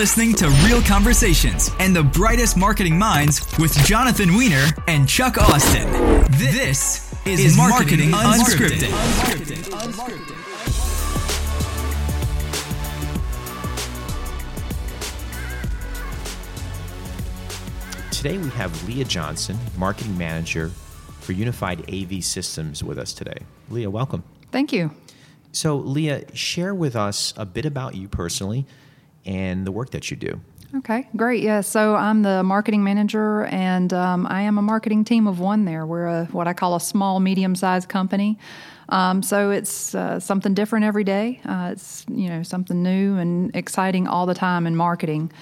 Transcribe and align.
listening 0.00 0.32
to 0.32 0.48
Real 0.64 0.80
Conversations 0.80 1.70
and 1.78 1.94
the 1.94 2.02
brightest 2.02 2.56
marketing 2.56 2.98
minds 2.98 3.46
with 3.58 3.74
Jonathan 3.84 4.34
Weiner 4.34 4.64
and 4.88 5.06
Chuck 5.06 5.36
Austin. 5.36 5.92
This 6.38 7.12
is, 7.26 7.40
is 7.40 7.54
Marketing, 7.54 8.08
Unscripted. 8.08 8.88
Unscripted. 8.88 9.60
Unscripted. 9.68 10.36
Today 18.10 18.38
we 18.38 18.48
have 18.48 18.88
Lea 18.88 19.04
Johnson, 19.04 19.58
Marketing 19.76 20.16
Manager 20.16 20.70
for 21.20 21.32
Unified 21.32 21.80
AV 21.92 22.24
Systems, 22.24 22.82
with 22.82 22.98
us 22.98 23.12
today. 23.12 23.36
Lea, 23.68 23.86
welcome. 23.86 24.24
Thank 24.50 24.72
you. 24.72 24.92
So, 25.52 25.76
Lea, 25.76 26.24
share 26.32 26.74
with 26.74 26.96
us 26.96 27.34
a 27.36 27.44
bit 27.44 27.66
about 27.66 27.96
you 27.96 28.08
personally 28.08 28.64
and 29.30 29.64
the 29.64 29.70
work 29.70 29.90
that 29.90 30.10
you 30.10 30.16
do. 30.16 30.40
Okay, 30.74 31.08
great. 31.16 31.42
Yeah, 31.42 31.62
so 31.62 31.94
I'm 31.96 32.22
the 32.22 32.42
marketing 32.42 32.84
manager, 32.84 33.44
and 33.46 33.92
um, 33.92 34.26
I 34.28 34.42
am 34.42 34.58
a 34.58 34.62
marketing 34.62 35.04
team 35.04 35.26
of 35.26 35.40
one 35.40 35.64
there. 35.64 35.86
We're 35.86 36.06
a, 36.06 36.24
what 36.26 36.46
I 36.46 36.52
call 36.52 36.76
a 36.76 36.80
small, 36.80 37.18
medium 37.20 37.54
sized 37.54 37.88
company. 37.88 38.38
Um, 38.88 39.22
so 39.22 39.50
it's 39.50 39.94
uh, 39.94 40.20
something 40.20 40.54
different 40.54 40.84
every 40.84 41.04
day. 41.04 41.40
Uh, 41.44 41.70
it's 41.72 42.04
you 42.08 42.28
know 42.28 42.42
something 42.42 42.82
new 42.82 43.16
and 43.16 43.54
exciting 43.54 44.06
all 44.08 44.26
the 44.26 44.34
time 44.34 44.66
in 44.66 44.76
marketing. 44.76 45.32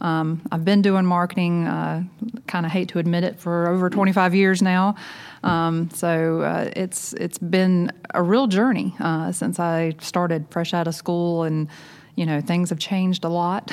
Um, 0.00 0.42
I've 0.50 0.64
been 0.64 0.82
doing 0.82 1.04
marketing, 1.04 1.68
uh, 1.68 2.02
kind 2.48 2.66
of 2.66 2.72
hate 2.72 2.88
to 2.88 2.98
admit 2.98 3.22
it, 3.22 3.38
for 3.38 3.68
over 3.68 3.88
25 3.88 4.34
years 4.34 4.60
now. 4.60 4.96
Um, 5.44 5.90
so 5.90 6.42
uh, 6.42 6.70
it's 6.74 7.12
it's 7.14 7.38
been 7.38 7.92
a 8.14 8.22
real 8.22 8.48
journey 8.48 8.96
uh, 8.98 9.30
since 9.30 9.60
I 9.60 9.94
started 10.00 10.46
fresh 10.50 10.74
out 10.74 10.88
of 10.88 10.94
school 10.96 11.44
and 11.44 11.68
you 12.22 12.26
know, 12.26 12.40
things 12.40 12.70
have 12.70 12.78
changed 12.78 13.24
a 13.24 13.28
lot 13.28 13.68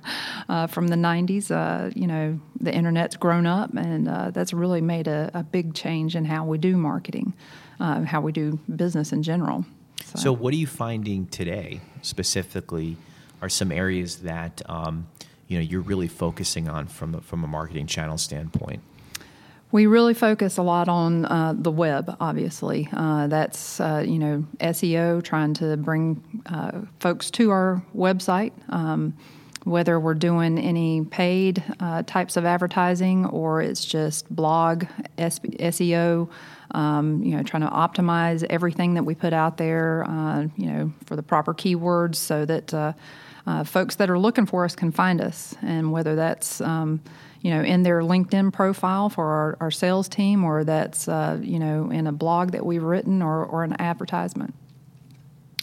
uh, 0.48 0.66
from 0.68 0.88
the 0.88 0.96
90s. 0.96 1.50
Uh, 1.50 1.90
you 1.94 2.06
know, 2.06 2.40
the 2.58 2.74
internet's 2.74 3.14
grown 3.14 3.44
up, 3.44 3.74
and 3.74 4.08
uh, 4.08 4.30
that's 4.30 4.54
really 4.54 4.80
made 4.80 5.06
a, 5.06 5.30
a, 5.34 5.42
big 5.42 5.74
change 5.74 6.16
in 6.16 6.24
how 6.24 6.46
we 6.46 6.56
do 6.56 6.78
marketing, 6.78 7.34
uh, 7.78 8.00
how 8.04 8.22
we 8.22 8.32
do 8.32 8.58
business 8.74 9.12
in 9.12 9.22
general. 9.22 9.66
So. 10.06 10.18
so. 10.18 10.32
what 10.32 10.54
are 10.54 10.56
you 10.56 10.66
finding 10.66 11.26
today 11.26 11.82
specifically? 12.00 12.96
Are 13.42 13.50
some 13.50 13.70
areas 13.70 14.20
that 14.20 14.62
um, 14.66 15.06
you 15.48 15.58
know 15.58 15.62
you're 15.62 15.82
really 15.82 16.08
focusing 16.08 16.70
on 16.70 16.86
from 16.86 17.16
a, 17.16 17.20
from 17.20 17.44
a 17.44 17.48
marketing 17.48 17.86
channel 17.86 18.16
standpoint? 18.16 18.80
We 19.72 19.86
really 19.86 20.14
focus 20.14 20.56
a 20.56 20.62
lot 20.62 20.88
on 20.88 21.26
uh, 21.26 21.54
the 21.56 21.70
web, 21.70 22.16
obviously. 22.18 22.88
Uh, 22.92 23.28
that's, 23.28 23.78
uh, 23.78 24.04
you 24.04 24.18
know, 24.18 24.44
SEO, 24.58 25.22
trying 25.22 25.54
to 25.54 25.76
bring 25.76 26.42
uh, 26.46 26.80
folks 26.98 27.30
to 27.32 27.50
our 27.50 27.82
website, 27.94 28.52
um, 28.70 29.16
whether 29.62 30.00
we're 30.00 30.14
doing 30.14 30.58
any 30.58 31.04
paid 31.04 31.62
uh, 31.78 32.02
types 32.02 32.36
of 32.36 32.44
advertising 32.44 33.26
or 33.26 33.62
it's 33.62 33.84
just 33.84 34.28
blog 34.34 34.86
SEO, 35.18 36.28
um, 36.72 37.22
you 37.22 37.36
know, 37.36 37.42
trying 37.44 37.62
to 37.62 37.68
optimize 37.68 38.44
everything 38.50 38.94
that 38.94 39.04
we 39.04 39.14
put 39.14 39.32
out 39.32 39.56
there, 39.56 40.04
uh, 40.08 40.48
you 40.56 40.66
know, 40.66 40.92
for 41.04 41.14
the 41.14 41.22
proper 41.22 41.54
keywords 41.54 42.16
so 42.16 42.44
that 42.44 42.96
folks 43.66 43.94
that 43.96 44.10
are 44.10 44.18
looking 44.18 44.46
for 44.46 44.64
us 44.64 44.74
can 44.74 44.90
find 44.90 45.20
us. 45.20 45.54
And 45.62 45.92
whether 45.92 46.16
that's, 46.16 46.60
um, 46.60 47.00
you 47.40 47.50
know, 47.50 47.62
in 47.62 47.82
their 47.82 48.00
LinkedIn 48.00 48.52
profile 48.52 49.08
for 49.08 49.24
our, 49.26 49.56
our 49.60 49.70
sales 49.70 50.08
team, 50.08 50.44
or 50.44 50.64
that's 50.64 51.08
uh, 51.08 51.38
you 51.40 51.58
know 51.58 51.90
in 51.90 52.06
a 52.06 52.12
blog 52.12 52.52
that 52.52 52.64
we've 52.64 52.82
written, 52.82 53.22
or, 53.22 53.44
or 53.44 53.64
an 53.64 53.80
advertisement. 53.80 54.54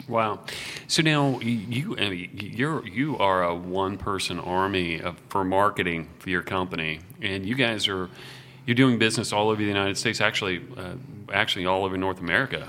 Wow. 0.08 0.39
So 0.88 1.02
now 1.02 1.39
you 1.39 1.95
you're 1.97 2.88
you 2.88 3.17
are 3.17 3.44
a 3.44 3.53
one 3.53 3.97
person 3.97 4.39
army 4.39 5.02
of, 5.02 5.19
for 5.30 5.44
marketing 5.44 6.09
for 6.19 6.30
your 6.30 6.42
company, 6.42 7.02
and 7.22 7.45
you 7.45 7.56
guys 7.56 7.88
are 7.88 8.09
you're 8.66 8.75
doing 8.75 8.97
business 8.97 9.31
all 9.34 9.50
over 9.50 9.62
the 9.62 9.67
United 9.67 9.97
States. 9.97 10.22
Actually, 10.22 10.62
uh, 10.78 10.94
actually 11.31 11.66
all 11.66 11.84
over 11.84 11.97
North 11.97 12.19
America. 12.19 12.68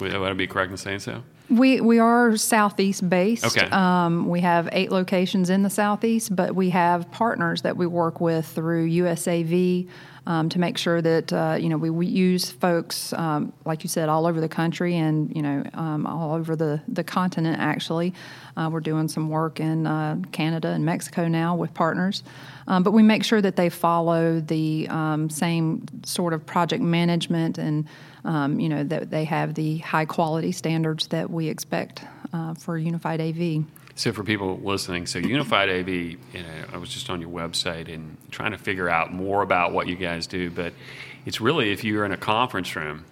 Would, 0.00 0.12
would 0.12 0.30
I 0.30 0.32
be 0.32 0.46
correct 0.46 0.70
in 0.70 0.76
saying 0.76 1.00
so? 1.00 1.22
We 1.50 1.80
we 1.80 1.98
are 1.98 2.36
southeast 2.36 3.08
based. 3.08 3.44
Okay. 3.44 3.68
Um, 3.70 4.28
we 4.28 4.40
have 4.40 4.68
eight 4.72 4.92
locations 4.92 5.50
in 5.50 5.62
the 5.62 5.70
southeast, 5.70 6.34
but 6.34 6.54
we 6.54 6.70
have 6.70 7.10
partners 7.10 7.62
that 7.62 7.76
we 7.76 7.86
work 7.86 8.20
with 8.20 8.46
through 8.46 8.88
USAV 8.88 9.88
um, 10.26 10.48
to 10.48 10.58
make 10.58 10.78
sure 10.78 11.00
that 11.00 11.32
uh, 11.32 11.56
you 11.58 11.68
know 11.68 11.76
we, 11.76 11.90
we 11.90 12.06
use 12.06 12.50
folks 12.50 13.12
um, 13.14 13.52
like 13.64 13.82
you 13.82 13.88
said 13.88 14.08
all 14.08 14.26
over 14.26 14.40
the 14.40 14.48
country 14.48 14.96
and 14.96 15.34
you 15.34 15.42
know 15.42 15.62
um, 15.74 16.06
all 16.06 16.34
over 16.34 16.56
the 16.56 16.80
the 16.88 17.04
continent. 17.04 17.58
Actually, 17.60 18.14
uh, 18.56 18.68
we're 18.72 18.80
doing 18.80 19.08
some 19.08 19.28
work 19.28 19.60
in 19.60 19.86
uh, 19.86 20.16
Canada 20.32 20.68
and 20.68 20.84
Mexico 20.84 21.28
now 21.28 21.56
with 21.56 21.72
partners. 21.74 22.22
Um, 22.66 22.82
but 22.82 22.92
we 22.92 23.02
make 23.02 23.24
sure 23.24 23.40
that 23.40 23.56
they 23.56 23.68
follow 23.68 24.40
the 24.40 24.86
um, 24.88 25.28
same 25.28 25.86
sort 26.04 26.32
of 26.32 26.46
project 26.46 26.82
management 26.82 27.58
and 27.58 27.86
um, 28.24 28.60
you 28.60 28.68
know 28.68 28.84
that 28.84 29.10
they 29.10 29.24
have 29.24 29.54
the 29.54 29.78
high 29.78 30.04
quality 30.04 30.52
standards 30.52 31.06
that 31.08 31.30
we 31.30 31.48
expect 31.48 32.04
uh, 32.32 32.54
for 32.54 32.78
Unified 32.78 33.20
AV. 33.20 33.64
So 34.00 34.14
for 34.14 34.24
people 34.24 34.58
listening, 34.64 35.04
so 35.04 35.18
Unified 35.18 35.68
AV, 35.68 35.88
you 35.90 36.16
know, 36.32 36.64
I 36.72 36.78
was 36.78 36.88
just 36.88 37.10
on 37.10 37.20
your 37.20 37.28
website 37.28 37.92
and 37.92 38.16
trying 38.30 38.52
to 38.52 38.56
figure 38.56 38.88
out 38.88 39.12
more 39.12 39.42
about 39.42 39.74
what 39.74 39.88
you 39.88 39.96
guys 39.96 40.26
do, 40.26 40.48
but 40.50 40.72
it's 41.26 41.38
really 41.38 41.70
if 41.70 41.84
you're 41.84 42.06
in 42.06 42.10
a 42.10 42.16
conference 42.16 42.74
room 42.74 43.04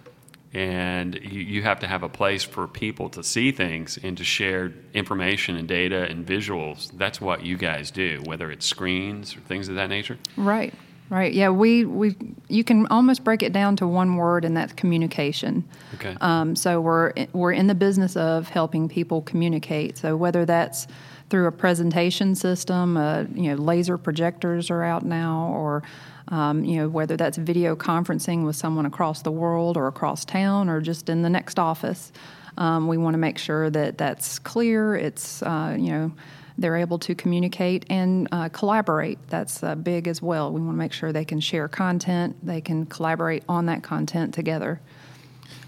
and 0.51 1.13
you, 1.13 1.41
you 1.41 1.61
have 1.61 1.81
to 1.81 1.87
have 1.87 2.01
a 2.01 2.09
place 2.09 2.41
for 2.41 2.67
people 2.67 3.07
to 3.09 3.23
see 3.23 3.51
things 3.51 3.99
and 4.01 4.17
to 4.17 4.23
share 4.23 4.73
information 4.95 5.57
and 5.57 5.67
data 5.67 6.09
and 6.09 6.25
visuals. 6.25 6.89
That's 6.97 7.21
what 7.21 7.45
you 7.45 7.55
guys 7.55 7.91
do, 7.91 8.23
whether 8.25 8.49
it's 8.49 8.65
screens 8.65 9.37
or 9.37 9.41
things 9.41 9.69
of 9.69 9.75
that 9.75 9.89
nature. 9.89 10.17
Right. 10.37 10.73
Right. 11.09 11.33
Yeah. 11.33 11.49
We 11.49 11.85
we 11.85 12.15
you 12.49 12.63
can 12.63 12.85
almost 12.87 13.23
break 13.23 13.41
it 13.41 13.51
down 13.51 13.75
to 13.77 13.87
one 13.87 14.15
word, 14.15 14.45
and 14.45 14.55
that's 14.55 14.73
communication. 14.73 15.63
Okay. 15.95 16.15
Um, 16.21 16.55
so 16.55 16.79
we're 16.79 17.13
we're 17.33 17.51
in 17.51 17.65
the 17.65 17.75
business 17.75 18.15
of 18.15 18.49
helping 18.49 18.87
people 18.87 19.23
communicate. 19.23 19.97
So 19.97 20.15
whether 20.15 20.45
that's 20.45 20.85
through 21.29 21.47
a 21.47 21.51
presentation 21.51 22.35
system, 22.35 22.97
uh, 22.97 23.23
you 23.33 23.49
know, 23.49 23.55
laser 23.55 23.97
projectors 23.97 24.69
are 24.69 24.83
out 24.83 25.03
now, 25.03 25.51
or 25.55 25.83
um, 26.27 26.63
you 26.63 26.77
know, 26.77 26.89
whether 26.89 27.17
that's 27.17 27.37
video 27.37 27.75
conferencing 27.75 28.45
with 28.45 28.55
someone 28.55 28.85
across 28.85 29.23
the 29.23 29.31
world 29.31 29.77
or 29.77 29.87
across 29.87 30.25
town 30.25 30.69
or 30.69 30.79
just 30.79 31.09
in 31.09 31.23
the 31.23 31.29
next 31.29 31.57
office. 31.57 32.11
Um, 32.57 32.87
we 32.87 32.97
want 32.97 33.13
to 33.15 33.17
make 33.17 33.37
sure 33.37 33.69
that 33.69 33.97
that's 33.97 34.37
clear. 34.37 34.95
It's 34.95 35.41
uh, 35.41 35.75
you 35.79 35.91
know 35.91 36.11
they're 36.59 36.77
able 36.77 36.99
to 36.99 37.15
communicate 37.15 37.85
and 37.89 38.27
uh, 38.31 38.49
collaborate. 38.49 39.19
That's 39.29 39.63
uh, 39.63 39.75
big 39.75 40.07
as 40.07 40.21
well. 40.21 40.51
We 40.51 40.61
want 40.61 40.73
to 40.73 40.77
make 40.77 40.93
sure 40.93 41.11
they 41.11 41.25
can 41.25 41.39
share 41.39 41.67
content, 41.67 42.37
they 42.45 42.61
can 42.61 42.85
collaborate 42.85 43.43
on 43.47 43.67
that 43.67 43.83
content 43.83 44.33
together. 44.33 44.81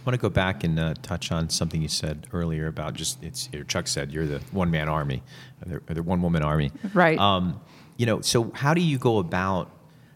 I 0.01 0.03
want 0.03 0.15
to 0.15 0.21
go 0.21 0.29
back 0.29 0.63
and 0.63 0.79
uh, 0.79 0.95
touch 1.03 1.31
on 1.31 1.49
something 1.49 1.79
you 1.79 1.87
said 1.87 2.25
earlier 2.33 2.65
about 2.65 2.95
just 2.95 3.23
it's 3.23 3.49
Chuck 3.67 3.87
said 3.87 4.11
you're 4.11 4.25
the 4.25 4.39
one 4.51 4.71
man 4.71 4.89
army, 4.89 5.21
or 5.69 5.93
the, 5.93 6.01
one 6.01 6.23
woman 6.23 6.41
army, 6.41 6.71
right? 6.93 7.19
Um, 7.19 7.61
you 7.97 8.07
know, 8.07 8.21
so 8.21 8.51
how 8.55 8.73
do 8.73 8.81
you 8.81 8.97
go 8.97 9.19
about 9.19 9.69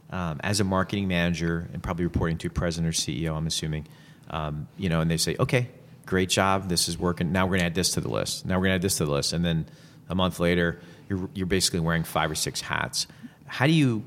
um, 0.10 0.40
as 0.44 0.60
a 0.60 0.64
marketing 0.64 1.08
manager 1.08 1.70
and 1.72 1.84
probably 1.84 2.06
reporting 2.06 2.40
to 2.40 2.50
president 2.50 2.96
or 2.96 2.98
CEO? 2.98 3.36
I'm 3.36 3.46
assuming, 3.46 3.88
um, 4.32 4.68
you 4.76 4.90
know, 4.90 5.02
and 5.02 5.12
they 5.12 5.18
say, 5.18 5.36
okay, 5.40 5.70
great 6.08 6.30
job, 6.30 6.68
this 6.68 6.88
is 6.88 6.98
working. 6.98 7.32
Now 7.32 7.46
we're 7.46 7.52
going 7.52 7.60
to 7.60 7.66
add 7.68 7.76
this 7.76 7.92
to 7.92 8.02
the 8.02 8.10
list. 8.10 8.44
Now 8.44 8.56
we're 8.56 8.66
going 8.66 8.72
to 8.72 8.76
add 8.76 8.82
this 8.82 8.98
to 8.98 9.06
the 9.06 9.12
list, 9.12 9.34
and 9.34 9.46
then 9.46 9.68
a 10.10 10.16
month 10.16 10.40
later, 10.40 10.80
you're, 11.10 11.30
you're 11.34 11.46
basically 11.46 11.80
wearing 11.80 12.04
five 12.04 12.32
or 12.32 12.36
six 12.36 12.62
hats. 12.62 13.08
How 13.48 13.68
do 13.68 13.74
you 13.74 14.04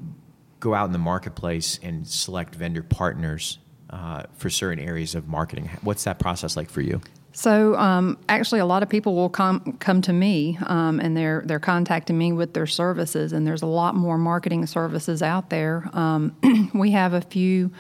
go 0.60 0.74
out 0.74 0.86
in 0.86 0.92
the 0.92 0.98
marketplace 0.98 1.78
and 1.82 2.06
select 2.06 2.54
vendor 2.54 2.82
partners 2.82 3.58
uh, 3.90 4.24
for 4.36 4.50
certain 4.50 4.82
areas 4.82 5.14
of 5.14 5.28
marketing? 5.28 5.70
What's 5.82 6.04
that 6.04 6.18
process 6.18 6.56
like 6.56 6.70
for 6.70 6.80
you? 6.80 7.00
So 7.32 7.76
um, 7.76 8.18
actually, 8.28 8.58
a 8.60 8.66
lot 8.66 8.82
of 8.82 8.88
people 8.88 9.14
will 9.14 9.28
come 9.28 9.76
come 9.78 10.02
to 10.02 10.12
me, 10.12 10.58
um, 10.66 10.98
and 10.98 11.16
they're 11.16 11.42
they're 11.46 11.60
contacting 11.60 12.18
me 12.18 12.32
with 12.32 12.52
their 12.52 12.66
services. 12.66 13.32
And 13.32 13.46
there's 13.46 13.62
a 13.62 13.66
lot 13.66 13.94
more 13.94 14.18
marketing 14.18 14.66
services 14.66 15.22
out 15.22 15.48
there. 15.48 15.88
Um, 15.92 16.34
we 16.74 16.90
have 16.92 17.12
a 17.12 17.20
few 17.20 17.70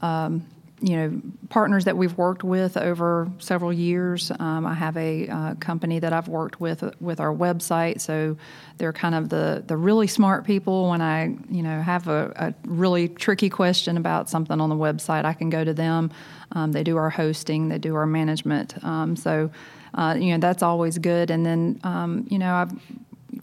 um, 0.00 0.46
you 0.80 0.96
know 0.96 1.22
partners 1.48 1.84
that 1.84 1.96
we've 1.96 2.16
worked 2.16 2.42
with 2.42 2.76
over 2.76 3.30
several 3.38 3.72
years. 3.72 4.32
Um, 4.38 4.66
I 4.66 4.74
have 4.74 4.96
a 4.96 5.28
uh, 5.28 5.54
company 5.56 5.98
that 5.98 6.12
I've 6.12 6.28
worked 6.28 6.60
with 6.60 6.82
with 7.00 7.20
our 7.20 7.34
website, 7.34 8.00
so 8.00 8.36
they're 8.78 8.92
kind 8.92 9.14
of 9.14 9.28
the 9.28 9.62
the 9.66 9.76
really 9.76 10.06
smart 10.06 10.44
people. 10.44 10.88
When 10.88 11.02
I 11.02 11.36
you 11.50 11.62
know 11.62 11.80
have 11.82 12.08
a, 12.08 12.32
a 12.36 12.54
really 12.68 13.08
tricky 13.08 13.50
question 13.50 13.96
about 13.96 14.30
something 14.30 14.60
on 14.60 14.68
the 14.68 14.76
website, 14.76 15.24
I 15.24 15.34
can 15.34 15.50
go 15.50 15.64
to 15.64 15.74
them. 15.74 16.10
Um, 16.52 16.72
they 16.72 16.82
do 16.82 16.96
our 16.96 17.10
hosting, 17.10 17.68
they 17.68 17.78
do 17.78 17.94
our 17.94 18.06
management. 18.06 18.82
Um, 18.82 19.16
so 19.16 19.50
uh, 19.94 20.16
you 20.18 20.32
know 20.32 20.38
that's 20.38 20.62
always 20.62 20.98
good. 20.98 21.30
And 21.30 21.44
then 21.44 21.80
um, 21.84 22.26
you 22.30 22.38
know 22.38 22.54
I've 22.54 22.72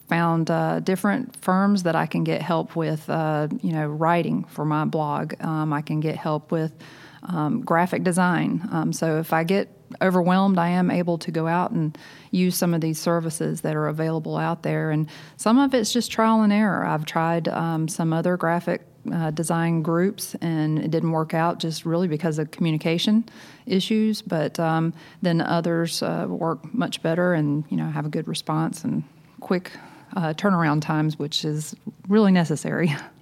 found 0.10 0.50
uh, 0.50 0.80
different 0.80 1.36
firms 1.36 1.84
that 1.84 1.96
I 1.96 2.06
can 2.06 2.24
get 2.24 2.42
help 2.42 2.76
with, 2.76 3.10
uh, 3.10 3.48
you 3.62 3.74
know, 3.74 3.88
writing 3.88 4.44
for 4.46 4.66
my 4.66 4.86
blog. 4.86 5.34
Um, 5.42 5.74
I 5.74 5.82
can 5.82 6.00
get 6.00 6.16
help 6.16 6.52
with 6.52 6.72
um, 7.24 7.62
graphic 7.62 8.04
design. 8.04 8.68
Um, 8.72 8.94
so 8.94 9.20
if 9.20 9.34
I 9.34 9.44
get 9.44 9.70
overwhelmed, 10.02 10.58
I 10.58 10.70
am 10.70 10.92
able 10.92 11.18
to 11.20 11.32
go 11.32 11.48
out 11.48 11.72
and 11.72 11.98
use 12.32 12.56
some 12.56 12.74
of 12.74 12.82
these 12.82 13.00
services 13.00 13.62
that 13.62 13.76
are 13.76 13.88
available 13.88 14.38
out 14.38 14.64
there. 14.64 14.92
And 14.92 15.08
some 15.38 15.58
of 15.58 15.74
it's 15.74 15.94
just 15.94 16.12
trial 16.12 16.42
and 16.42 16.52
error. 16.52 16.86
I've 16.86 17.06
tried 17.06 17.48
um, 17.48 17.88
some 17.88 18.14
other 18.14 18.38
graphic 18.38 18.82
uh, 19.14 19.32
design 19.32 19.82
groups, 19.82 20.36
and 20.42 20.80
it 20.80 20.92
didn't 20.92 21.12
work 21.12 21.34
out 21.34 21.60
just 21.60 21.86
really 21.86 22.08
because 22.08 22.40
of 22.40 22.52
communication 22.52 23.26
issues. 23.66 24.22
But 24.22 24.60
um, 24.60 24.94
then 25.22 25.42
others 25.42 26.04
uh, 26.04 26.26
work 26.28 26.74
much 26.74 27.02
better, 27.02 27.34
and 27.34 27.64
you 27.70 27.78
know 27.78 27.90
have 27.90 28.06
a 28.06 28.10
good 28.10 28.28
response 28.28 28.84
and 28.84 29.04
quick 29.40 29.72
uh, 30.16 30.34
turnaround 30.34 30.82
times, 30.82 31.18
which 31.18 31.46
is 31.46 31.76
really 32.08 32.32
necessary. 32.32 32.96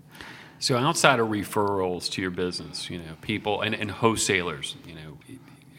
So 0.59 0.77
outside 0.77 1.19
of 1.19 1.27
referrals 1.27 2.09
to 2.11 2.21
your 2.21 2.31
business, 2.31 2.89
you 2.89 2.97
know, 2.97 3.15
people 3.21 3.61
and, 3.61 3.75
and 3.75 3.91
wholesalers, 3.91 4.75
you 4.85 4.95
know, 4.95 5.17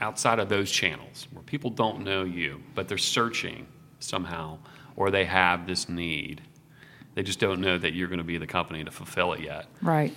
outside 0.00 0.38
of 0.38 0.49
those 0.49 0.70
channels 0.70 1.26
where 1.32 1.43
people 1.43 1.70
don't 1.70 2.05
know 2.05 2.25
you, 2.25 2.62
but 2.75 2.88
they're 2.88 2.99
searching 2.99 3.67
somehow, 4.00 4.58
or 4.94 5.11
they 5.11 5.25
have 5.25 5.67
this 5.67 5.88
need, 5.88 6.43
they 7.14 7.23
just 7.23 7.40
don't 7.40 7.61
know 7.61 7.78
that 7.78 7.94
you're 7.94 8.08
going 8.08 8.19
to 8.19 8.25
be 8.25 8.38
the 8.38 8.46
company 8.46 8.84
to 8.84 8.90
fulfill 8.90 9.32
it 9.32 9.40
yet. 9.40 9.67
Right. 9.81 10.14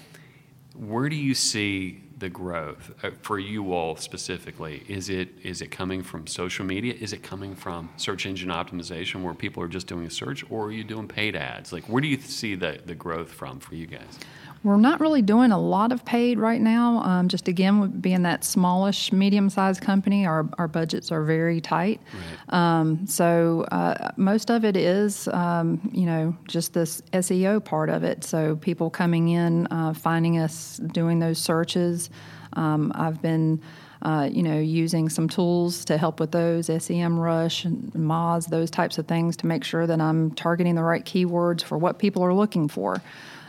Where 0.75 1.09
do 1.09 1.15
you 1.15 1.33
see 1.33 2.03
the 2.17 2.29
growth 2.29 2.91
uh, 3.03 3.11
for 3.21 3.39
you 3.39 3.73
all 3.73 3.95
specifically? 3.95 4.83
Is 4.87 5.09
it 5.09 5.29
is 5.41 5.61
it 5.61 5.71
coming 5.71 6.03
from 6.03 6.27
social 6.27 6.65
media? 6.65 6.93
Is 6.99 7.13
it 7.13 7.23
coming 7.23 7.55
from 7.55 7.89
search 7.97 8.25
engine 8.25 8.49
optimization 8.49 9.23
where 9.23 9.33
people 9.33 9.63
are 9.63 9.67
just 9.67 9.87
doing 9.87 10.05
a 10.05 10.09
search, 10.09 10.43
or 10.49 10.65
are 10.65 10.71
you 10.71 10.83
doing 10.83 11.07
paid 11.07 11.35
ads? 11.35 11.73
Like, 11.73 11.85
where 11.85 12.01
do 12.01 12.07
you 12.07 12.19
see 12.19 12.55
the 12.55 12.79
the 12.85 12.95
growth 12.95 13.31
from 13.31 13.59
for 13.59 13.75
you 13.75 13.87
guys? 13.87 14.19
We're 14.61 14.77
not 14.77 14.99
really 14.99 15.21
doing 15.21 15.51
a 15.51 15.59
lot 15.59 15.93
of 15.93 16.03
paid 16.03 16.37
right 16.37 16.59
now. 16.59 16.97
Um, 17.03 17.29
just 17.29 17.47
again, 17.47 17.91
being 18.01 18.23
that 18.23 18.43
smallish, 18.43 19.13
medium 19.13 19.49
sized 19.49 19.81
company, 19.81 20.25
our, 20.25 20.49
our 20.57 20.67
budgets 20.67 21.11
are 21.13 21.23
very 21.23 21.61
tight. 21.61 22.01
Right. 22.13 22.53
Um, 22.53 23.07
so 23.07 23.65
uh, 23.71 24.11
most 24.17 24.51
of 24.51 24.65
it 24.65 24.75
is, 24.75 25.29
um, 25.29 25.89
you 25.93 26.05
know, 26.05 26.35
just 26.47 26.73
this 26.73 27.01
SEO 27.13 27.63
part 27.63 27.89
of 27.89 28.03
it. 28.03 28.25
So 28.25 28.57
people 28.57 28.89
coming 28.89 29.29
in, 29.29 29.67
uh, 29.67 29.93
finding 29.93 30.39
us, 30.39 30.77
doing 30.77 31.19
those 31.19 31.37
searches. 31.37 32.09
Um, 32.53 32.91
I've 32.95 33.21
been. 33.21 33.61
Uh, 34.01 34.29
you 34.31 34.41
know, 34.41 34.57
using 34.57 35.09
some 35.09 35.27
tools 35.27 35.83
to 35.83 35.97
help 35.97 36.21
with 36.21 36.31
those, 36.31 36.69
SEMrush 36.69 37.65
and 37.65 37.91
Moz, 37.91 38.47
those 38.47 38.71
types 38.71 38.97
of 38.97 39.05
things 39.09 39.35
to 39.35 39.45
make 39.45 39.65
sure 39.65 39.85
that 39.85 39.99
I'm 39.99 40.31
targeting 40.31 40.75
the 40.75 40.83
right 40.83 41.03
keywords 41.03 41.63
for 41.63 41.77
what 41.77 41.99
people 41.99 42.23
are 42.23 42.33
looking 42.33 42.69
for. 42.69 43.01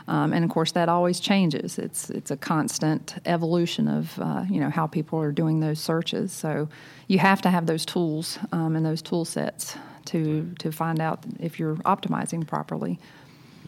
Um, 0.08 0.32
and 0.32 0.44
of 0.44 0.50
course, 0.50 0.72
that 0.72 0.88
always 0.88 1.20
changes. 1.20 1.78
It's 1.78 2.10
it's 2.10 2.30
a 2.30 2.36
constant 2.36 3.16
evolution 3.26 3.88
of 3.88 4.18
uh, 4.18 4.44
you 4.48 4.60
know 4.60 4.70
how 4.70 4.86
people 4.86 5.18
are 5.20 5.32
doing 5.32 5.60
those 5.60 5.80
searches. 5.80 6.32
So 6.32 6.68
you 7.06 7.18
have 7.18 7.42
to 7.42 7.50
have 7.50 7.66
those 7.66 7.84
tools 7.84 8.38
um, 8.52 8.76
and 8.76 8.84
those 8.84 9.02
tool 9.02 9.24
sets 9.24 9.76
to 10.06 10.52
to 10.58 10.72
find 10.72 11.00
out 11.00 11.24
if 11.38 11.58
you're 11.58 11.76
optimizing 11.76 12.46
properly. 12.46 12.98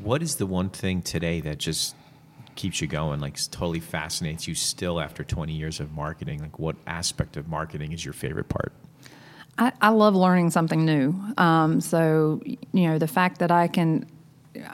What 0.03 0.23
is 0.23 0.37
the 0.37 0.47
one 0.47 0.71
thing 0.71 1.03
today 1.03 1.41
that 1.41 1.59
just 1.59 1.95
keeps 2.55 2.81
you 2.81 2.87
going? 2.87 3.21
Like 3.21 3.37
totally 3.51 3.81
fascinates 3.81 4.49
you 4.49 4.55
still 4.55 5.01
after 5.01 5.25
20 5.25 5.53
years 5.53 5.81
of 5.81 5.93
marketing? 5.93 6.41
Like 6.41 6.59
what 6.59 6.77
aspect 6.87 7.37
of 7.37 7.49
marketing 7.49 7.93
is 7.93 8.05
your 8.05 8.15
favorite 8.15 8.49
part? 8.49 8.73
I, 9.59 9.73
I 9.81 9.89
love 9.91 10.15
learning 10.15 10.51
something 10.51 10.85
new. 10.85 11.15
Um, 11.37 11.81
so 11.81 12.41
you 12.45 12.89
know 12.89 12.99
the 12.99 13.07
fact 13.07 13.39
that 13.39 13.51
I 13.51 13.69
can 13.69 14.07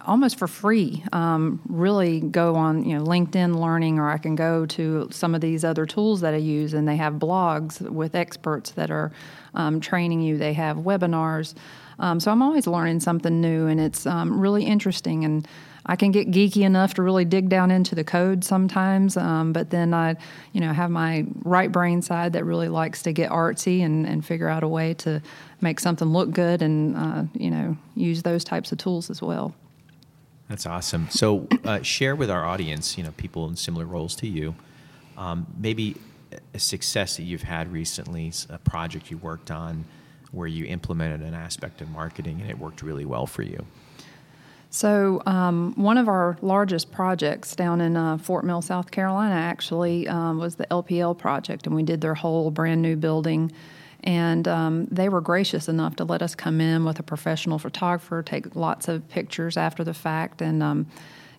almost 0.06 0.38
for 0.38 0.48
free 0.48 1.04
um, 1.12 1.60
really 1.68 2.20
go 2.20 2.54
on 2.56 2.84
you 2.84 2.98
know 2.98 3.04
linkedin 3.04 3.60
learning 3.60 3.98
or 3.98 4.08
i 4.08 4.18
can 4.18 4.34
go 4.34 4.66
to 4.66 5.08
some 5.10 5.34
of 5.34 5.40
these 5.40 5.64
other 5.64 5.86
tools 5.86 6.20
that 6.20 6.34
i 6.34 6.36
use 6.36 6.74
and 6.74 6.88
they 6.88 6.96
have 6.96 7.14
blogs 7.14 7.80
with 7.80 8.14
experts 8.14 8.72
that 8.72 8.90
are 8.90 9.12
um, 9.54 9.80
training 9.80 10.20
you 10.20 10.36
they 10.36 10.52
have 10.52 10.78
webinars 10.78 11.54
um, 12.00 12.18
so 12.18 12.30
i'm 12.30 12.42
always 12.42 12.66
learning 12.66 13.00
something 13.00 13.40
new 13.40 13.66
and 13.66 13.80
it's 13.80 14.06
um, 14.06 14.40
really 14.40 14.64
interesting 14.64 15.24
and 15.24 15.46
I 15.90 15.96
can 15.96 16.10
get 16.10 16.30
geeky 16.30 16.64
enough 16.64 16.92
to 16.94 17.02
really 17.02 17.24
dig 17.24 17.48
down 17.48 17.70
into 17.70 17.94
the 17.94 18.04
code 18.04 18.44
sometimes, 18.44 19.16
um, 19.16 19.54
but 19.54 19.70
then 19.70 19.94
I, 19.94 20.16
you 20.52 20.60
know, 20.60 20.70
have 20.74 20.90
my 20.90 21.24
right 21.44 21.72
brain 21.72 22.02
side 22.02 22.34
that 22.34 22.44
really 22.44 22.68
likes 22.68 23.02
to 23.04 23.12
get 23.12 23.30
artsy 23.30 23.82
and, 23.82 24.06
and 24.06 24.22
figure 24.22 24.48
out 24.48 24.62
a 24.62 24.68
way 24.68 24.92
to 24.94 25.22
make 25.62 25.80
something 25.80 26.08
look 26.08 26.30
good 26.30 26.60
and, 26.60 26.94
uh, 26.94 27.22
you 27.32 27.50
know, 27.50 27.74
use 27.94 28.22
those 28.22 28.44
types 28.44 28.70
of 28.70 28.76
tools 28.76 29.08
as 29.08 29.22
well. 29.22 29.54
That's 30.48 30.64
awesome. 30.64 31.08
So, 31.10 31.46
uh, 31.64 31.82
share 31.82 32.16
with 32.16 32.30
our 32.30 32.44
audience, 32.44 32.96
you 32.96 33.04
know, 33.04 33.12
people 33.16 33.48
in 33.48 33.56
similar 33.56 33.84
roles 33.84 34.16
to 34.16 34.26
you, 34.26 34.54
um, 35.16 35.46
maybe 35.58 35.96
a 36.54 36.58
success 36.58 37.16
that 37.16 37.24
you've 37.24 37.42
had 37.42 37.70
recently, 37.72 38.32
a 38.48 38.58
project 38.58 39.10
you 39.10 39.18
worked 39.18 39.50
on 39.50 39.84
where 40.32 40.46
you 40.46 40.64
implemented 40.64 41.20
an 41.22 41.34
aspect 41.34 41.80
of 41.80 41.90
marketing 41.90 42.40
and 42.40 42.50
it 42.50 42.58
worked 42.58 42.82
really 42.82 43.04
well 43.04 43.26
for 43.26 43.42
you. 43.42 43.64
So, 44.70 45.22
um, 45.24 45.72
one 45.76 45.96
of 45.96 46.08
our 46.08 46.36
largest 46.42 46.92
projects 46.92 47.56
down 47.56 47.80
in 47.80 47.96
uh, 47.96 48.18
Fort 48.18 48.44
Mill, 48.44 48.60
South 48.60 48.90
Carolina, 48.90 49.34
actually 49.34 50.06
um, 50.08 50.38
was 50.38 50.56
the 50.56 50.66
LPL 50.66 51.16
project, 51.16 51.66
and 51.66 51.74
we 51.74 51.82
did 51.82 52.02
their 52.02 52.14
whole 52.14 52.50
brand 52.50 52.82
new 52.82 52.94
building 52.94 53.50
and 54.04 54.46
um, 54.46 54.86
they 54.86 55.08
were 55.08 55.20
gracious 55.20 55.68
enough 55.68 55.96
to 55.96 56.04
let 56.04 56.22
us 56.22 56.34
come 56.34 56.60
in 56.60 56.84
with 56.84 56.98
a 56.98 57.02
professional 57.02 57.58
photographer, 57.58 58.22
take 58.22 58.54
lots 58.54 58.88
of 58.88 59.08
pictures 59.08 59.56
after 59.56 59.82
the 59.84 59.94
fact, 59.94 60.40
and 60.40 60.62
um, 60.62 60.86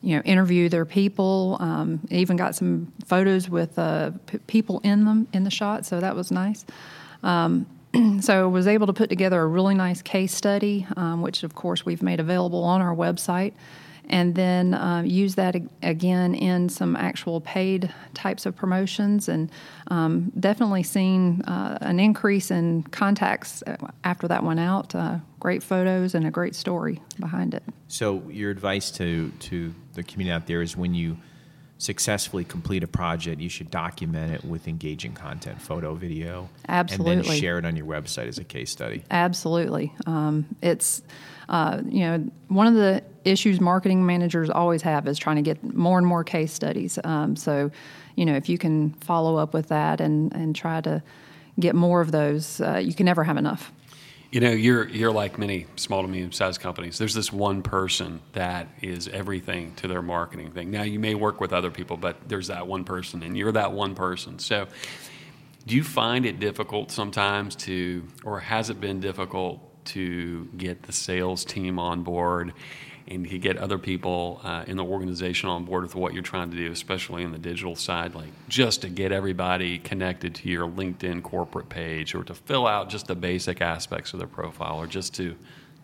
you 0.01 0.15
know 0.15 0.21
interview 0.23 0.69
their 0.69 0.85
people. 0.85 1.57
Um, 1.59 2.01
even 2.09 2.37
got 2.37 2.55
some 2.55 2.91
photos 3.05 3.49
with 3.49 3.77
uh, 3.79 4.11
p- 4.25 4.39
people 4.39 4.79
in 4.83 5.05
them 5.05 5.27
in 5.33 5.43
the 5.43 5.51
shot, 5.51 5.85
so 5.85 5.99
that 5.99 6.15
was 6.15 6.31
nice. 6.31 6.65
Um, 7.23 7.65
so 8.21 8.47
was 8.49 8.67
able 8.67 8.87
to 8.87 8.93
put 8.93 9.09
together 9.09 9.41
a 9.41 9.47
really 9.47 9.75
nice 9.75 10.01
case 10.01 10.33
study, 10.33 10.85
um, 10.95 11.21
which 11.21 11.43
of 11.43 11.55
course 11.55 11.85
we've 11.85 12.03
made 12.03 12.19
available 12.19 12.63
on 12.63 12.81
our 12.81 12.95
website 12.95 13.53
and 14.09 14.35
then 14.35 14.73
uh, 14.73 15.03
use 15.05 15.35
that 15.35 15.55
again 15.83 16.33
in 16.35 16.69
some 16.69 16.95
actual 16.95 17.41
paid 17.41 17.93
types 18.13 18.45
of 18.45 18.55
promotions 18.55 19.29
and 19.29 19.51
um, 19.87 20.31
definitely 20.39 20.83
seen 20.83 21.41
uh, 21.43 21.77
an 21.81 21.99
increase 21.99 22.51
in 22.51 22.83
contacts 22.83 23.63
after 24.03 24.27
that 24.27 24.43
went 24.43 24.59
out 24.59 24.95
uh, 24.95 25.17
great 25.39 25.63
photos 25.63 26.15
and 26.15 26.25
a 26.25 26.31
great 26.31 26.55
story 26.55 27.01
behind 27.19 27.53
it. 27.53 27.63
So 27.87 28.23
your 28.29 28.51
advice 28.51 28.91
to, 28.91 29.31
to 29.31 29.73
the 29.93 30.03
community 30.03 30.33
out 30.33 30.47
there 30.47 30.61
is 30.61 30.75
when 30.75 30.93
you 30.93 31.17
successfully 31.79 32.43
complete 32.43 32.83
a 32.83 32.87
project, 32.87 33.41
you 33.41 33.49
should 33.49 33.71
document 33.71 34.33
it 34.33 34.45
with 34.45 34.67
engaging 34.67 35.13
content, 35.13 35.61
photo, 35.61 35.95
video, 35.95 36.49
absolutely, 36.67 37.13
and 37.13 37.23
then 37.25 37.39
share 37.39 37.57
it 37.57 37.65
on 37.65 37.75
your 37.75 37.87
website 37.87 38.27
as 38.27 38.37
a 38.37 38.43
case 38.43 38.69
study. 38.69 39.03
Absolutely, 39.09 39.91
um, 40.05 40.45
it's 40.61 41.01
uh, 41.47 41.81
you 41.87 42.01
know 42.01 42.29
one 42.49 42.67
of 42.67 42.75
the 42.75 43.01
issues 43.23 43.59
marketing 43.59 44.05
managers 44.05 44.49
always 44.49 44.81
have 44.83 45.07
is 45.07 45.17
trying 45.17 45.37
to 45.37 45.41
get 45.41 45.63
more 45.63 45.97
and 45.97 46.05
more 46.05 46.23
case 46.23 46.53
studies. 46.53 46.99
Um, 47.03 47.35
so, 47.35 47.71
you 48.15 48.25
know, 48.25 48.35
if 48.35 48.49
you 48.49 48.57
can 48.57 48.91
follow 48.95 49.37
up 49.37 49.53
with 49.53 49.69
that 49.69 50.01
and 50.01 50.33
and 50.35 50.55
try 50.55 50.81
to 50.81 51.01
get 51.59 51.75
more 51.75 52.01
of 52.01 52.11
those, 52.11 52.61
uh, 52.61 52.77
you 52.77 52.93
can 52.93 53.05
never 53.05 53.23
have 53.23 53.37
enough. 53.37 53.71
You 54.31 54.41
know, 54.41 54.51
you're 54.51 54.87
you're 54.87 55.11
like 55.11 55.39
many 55.39 55.65
small 55.75 56.03
to 56.03 56.07
medium 56.07 56.31
sized 56.31 56.61
companies. 56.61 56.99
There's 56.99 57.15
this 57.15 57.33
one 57.33 57.63
person 57.63 58.21
that 58.33 58.67
is 58.79 59.07
everything 59.07 59.73
to 59.77 59.87
their 59.87 60.03
marketing 60.03 60.51
thing. 60.51 60.69
Now 60.69 60.83
you 60.83 60.99
may 60.99 61.15
work 61.15 61.41
with 61.41 61.51
other 61.51 61.71
people, 61.71 61.97
but 61.97 62.29
there's 62.29 62.47
that 62.47 62.67
one 62.67 62.83
person, 62.83 63.23
and 63.23 63.35
you're 63.35 63.51
that 63.53 63.71
one 63.71 63.95
person. 63.95 64.37
So, 64.37 64.67
do 65.65 65.75
you 65.75 65.83
find 65.83 66.27
it 66.27 66.39
difficult 66.39 66.91
sometimes 66.91 67.55
to, 67.57 68.07
or 68.23 68.39
has 68.39 68.69
it 68.69 68.79
been 68.79 68.99
difficult 68.99 69.65
to 69.85 70.45
get 70.57 70.83
the 70.83 70.91
sales 70.91 71.43
team 71.43 71.79
on 71.79 72.03
board? 72.03 72.53
And 73.09 73.27
to 73.27 73.39
get 73.39 73.57
other 73.57 73.77
people 73.77 74.39
uh, 74.43 74.63
in 74.67 74.77
the 74.77 74.83
organization 74.83 75.49
on 75.49 75.65
board 75.65 75.83
with 75.83 75.95
what 75.95 76.13
you're 76.13 76.23
trying 76.23 76.51
to 76.51 76.57
do, 76.57 76.71
especially 76.71 77.23
in 77.23 77.31
the 77.31 77.39
digital 77.39 77.75
side, 77.75 78.13
like 78.13 78.29
just 78.47 78.81
to 78.81 78.89
get 78.89 79.11
everybody 79.11 79.79
connected 79.79 80.35
to 80.35 80.49
your 80.49 80.67
LinkedIn 80.67 81.23
corporate 81.23 81.69
page 81.69 82.13
or 82.13 82.23
to 82.23 82.33
fill 82.33 82.67
out 82.67 82.89
just 82.89 83.07
the 83.07 83.15
basic 83.15 83.61
aspects 83.61 84.13
of 84.13 84.19
their 84.19 84.27
profile 84.27 84.77
or 84.77 84.87
just 84.87 85.15
to 85.15 85.35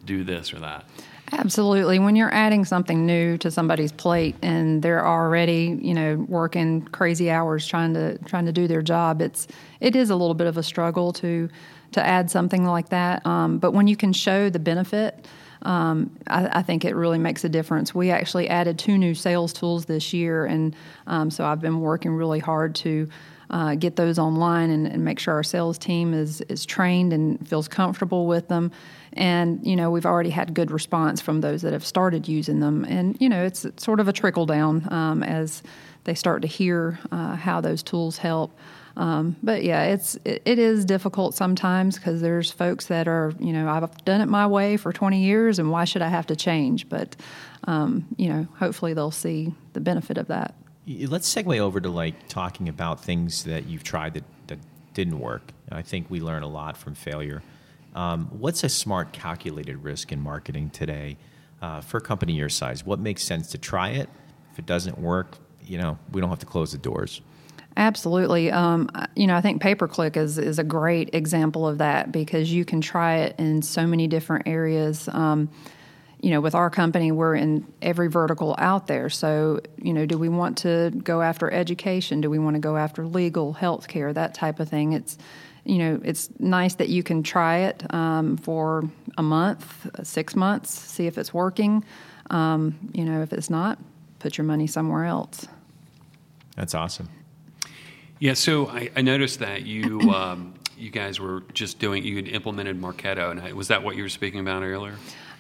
do 0.06 0.24
this 0.24 0.54
or 0.54 0.60
that. 0.60 0.86
Absolutely. 1.32 1.98
When 1.98 2.16
you're 2.16 2.34
adding 2.34 2.66
something 2.66 3.06
new 3.06 3.38
to 3.40 3.50
somebody's 3.50 3.92
plate 3.92 4.36
and 4.44 4.84
they're 4.84 5.06
already, 5.06 5.80
you 5.82 5.96
know, 5.96 6.24
working 6.30 6.84
crazy 6.84 7.32
hours 7.32 7.66
trying 7.66 7.96
to 7.96 8.20
trying 8.20 8.46
to 8.46 8.52
do 8.52 8.68
their 8.68 8.84
job, 8.84 9.22
it's 9.22 9.48
it 9.80 9.96
is 9.96 10.12
a 10.12 10.16
little 10.16 10.36
bit 10.36 10.46
of 10.46 10.58
a 10.58 10.64
struggle 10.64 11.12
to 11.14 11.50
to 11.94 12.06
add 12.06 12.30
something 12.30 12.66
like 12.66 12.90
that. 12.90 13.26
Um, 13.26 13.58
but 13.58 13.72
when 13.72 13.88
you 13.88 13.96
can 13.96 14.14
show 14.14 14.52
the 14.52 14.60
benefit 14.60 15.26
um, 15.66 16.16
I, 16.28 16.60
I, 16.60 16.62
think 16.62 16.86
it 16.86 16.96
really 16.96 17.18
makes 17.18 17.44
a 17.44 17.50
difference. 17.50 17.94
We 17.94 18.12
actually 18.12 18.48
added 18.50 18.78
two 18.78 18.98
new 18.98 19.16
sales 19.16 19.52
tools 19.52 19.86
this 19.86 20.14
year, 20.14 20.46
and 20.46 20.76
um, 21.08 21.32
so 21.32 21.44
I've 21.44 21.60
been 21.60 21.82
working 21.82 22.12
really 22.12 22.40
hard 22.40 22.76
to 22.76 23.10
uh, 23.50 23.76
get 23.76 23.96
those 23.96 24.20
online 24.20 24.70
and, 24.70 24.88
and, 24.88 25.04
make 25.04 25.20
sure 25.20 25.34
our 25.34 25.44
sales 25.44 25.78
team 25.78 26.14
is 26.14 26.42
is 26.42 26.66
trained 26.66 27.14
and 27.14 27.48
feels 27.48 27.68
comfortable 27.68 28.28
with 28.28 28.48
them. 28.48 28.72
And 29.14 29.66
you 29.66 29.76
know, 29.76 29.90
we've 29.90 30.06
already 30.06 30.30
had 30.30 30.54
good 30.54 30.72
response 30.72 31.20
from 31.20 31.42
those 31.42 31.62
that 31.64 31.74
have 31.74 31.86
started 31.86 32.28
using 32.28 32.60
them. 32.60 32.86
And 32.86 33.18
you 33.20 33.30
know, 33.30 33.44
it's, 33.44 33.66
sort 33.78 34.00
of 34.00 34.08
a 34.08 34.14
trickle 34.14 34.46
down 34.46 34.92
um, 34.94 35.24
as 35.24 35.64
they 36.04 36.14
start 36.14 36.42
to 36.44 36.48
hear 36.48 37.00
uh, 37.12 37.36
how 37.36 37.60
those 37.62 37.82
tools 37.82 38.18
help. 38.18 38.52
Um, 38.98 39.36
but 39.44 39.64
yeah, 39.64 39.84
it's 39.86 40.16
it, 40.24 40.42
it 40.46 40.60
is 40.60 40.86
difficult 40.86 41.36
sometimes 41.36 41.98
because 41.98 42.22
there's 42.22 42.52
folks 42.52 42.86
that 42.88 43.08
are 43.08 43.34
you 43.40 43.52
know 43.52 43.68
I've 43.70 44.06
done 44.06 44.22
it 44.22 44.28
my 44.28 44.48
way 44.48 44.78
for 44.78 44.94
20 44.94 45.22
years 45.22 45.60
and 45.60 45.70
why 45.70 45.86
should 45.86 46.02
I 46.02 46.10
have 46.10 46.28
to 46.28 46.36
change? 46.36 46.88
But 46.88 47.16
um, 47.66 48.08
you 48.18 48.30
know, 48.30 48.48
hopefully 48.58 48.94
they'll 48.94 49.12
see 49.12 49.54
the 49.74 49.82
benefit 49.82 50.18
of 50.18 50.28
that. 50.28 50.56
Let's 50.88 51.34
segue 51.34 51.58
over 51.58 51.82
to 51.82 51.90
like 51.90 52.28
talking 52.28 52.70
about 52.70 53.04
things 53.04 53.44
that 53.46 53.66
you've 53.66 53.84
tried 53.84 54.14
that, 54.14 54.24
that 54.48 54.60
didn't 54.94 55.20
work. 55.20 55.52
I 55.72 55.82
think 55.82 56.10
we 56.10 56.20
learn 56.20 56.44
a 56.44 56.48
lot 56.48 56.78
from 56.78 56.94
failure. 56.94 57.42
Um, 57.96 58.28
what's 58.28 58.64
a 58.64 58.70
smart, 58.70 59.14
calculated 59.14 59.84
risk 59.84 60.12
in 60.12 60.20
marketing 60.20 60.70
today 60.70 61.18
uh, 61.62 61.82
for 61.82 61.98
a 61.98 62.02
company 62.02 62.34
your 62.34 62.50
size? 62.50 62.86
What 62.86 63.00
makes 63.00 63.24
sense 63.24 63.50
to 63.52 63.58
try 63.58 63.90
it? 63.90 64.10
If 64.52 64.60
it 64.60 64.66
doesn't 64.66 65.00
work, 65.00 65.38
you 65.66 65.78
know, 65.78 65.98
we 66.12 66.22
don't 66.22 66.30
have 66.30 66.40
to 66.40 66.46
close 66.46 66.72
the 66.72 66.78
doors. 66.78 67.22
Absolutely. 67.78 68.52
Um, 68.52 68.90
you 69.16 69.28
know, 69.28 69.36
I 69.36 69.42
think 69.42 69.62
pay 69.62 69.76
per 69.76 69.88
click 69.88 70.16
is, 70.16 70.38
is 70.38 70.60
a 70.60 70.64
great 70.64 71.14
example 71.14 71.68
of 71.68 71.80
that 71.80 72.12
because 72.12 72.52
you 72.52 72.64
can 72.64 72.80
try 72.80 73.18
it 73.18 73.36
in 73.38 73.62
so 73.62 73.86
many 73.86 74.08
different 74.08 74.48
areas. 74.48 75.10
Um, 75.12 75.50
you 76.22 76.32
know, 76.32 76.40
with 76.42 76.56
our 76.56 76.70
company, 76.70 77.12
we're 77.12 77.36
in 77.36 77.68
every 77.82 78.08
vertical 78.08 78.56
out 78.58 78.88
there. 78.88 79.10
So, 79.10 79.60
you 79.78 79.94
know, 79.94 80.06
do 80.06 80.18
we 80.18 80.30
want 80.30 80.58
to 80.60 80.92
go 81.04 81.22
after 81.22 81.52
education? 81.52 82.22
Do 82.22 82.30
we 82.30 82.40
want 82.40 82.56
to 82.56 82.60
go 82.60 82.78
after 82.78 83.06
legal, 83.06 83.54
healthcare, 83.54 84.14
that 84.14 84.34
type 84.34 84.60
of 84.60 84.70
thing? 84.70 84.94
It's, 84.94 85.18
you 85.66 85.78
know, 85.78 86.02
it's 86.04 86.30
nice 86.40 86.76
that 86.76 86.90
you 86.90 87.04
can 87.04 87.24
try 87.24 87.58
it 87.58 87.94
um, 87.94 88.38
for 88.38 88.90
a 89.18 89.24
month, 89.24 89.88
six 90.04 90.36
months, 90.36 90.72
see 90.72 91.08
if 91.08 91.18
it's 91.18 91.34
working. 91.34 91.84
Um, 92.30 92.80
you 92.94 93.04
know, 93.04 93.22
if 93.22 93.34
it's 93.34 93.50
not, 93.50 93.78
put 94.20 94.38
your 94.38 94.46
money 94.46 94.66
somewhere 94.66 95.06
else. 95.06 95.46
That's 96.56 96.74
awesome. 96.74 97.10
Yeah, 98.20 98.34
so 98.34 98.68
I, 98.68 98.90
I 98.96 99.02
noticed 99.02 99.40
that 99.40 99.64
you 99.64 100.00
um, 100.14 100.54
you 100.78 100.90
guys 100.90 101.20
were 101.20 101.44
just 101.54 101.80
doing 101.80 102.04
you 102.04 102.16
had 102.16 102.28
implemented 102.28 102.80
Marketo, 102.80 103.32
and 103.32 103.54
was 103.54 103.68
that 103.70 103.84
what 103.84 103.96
you 103.96 104.04
were 104.04 104.10
speaking 104.10 104.40
about 104.40 104.64
earlier? 104.64 104.96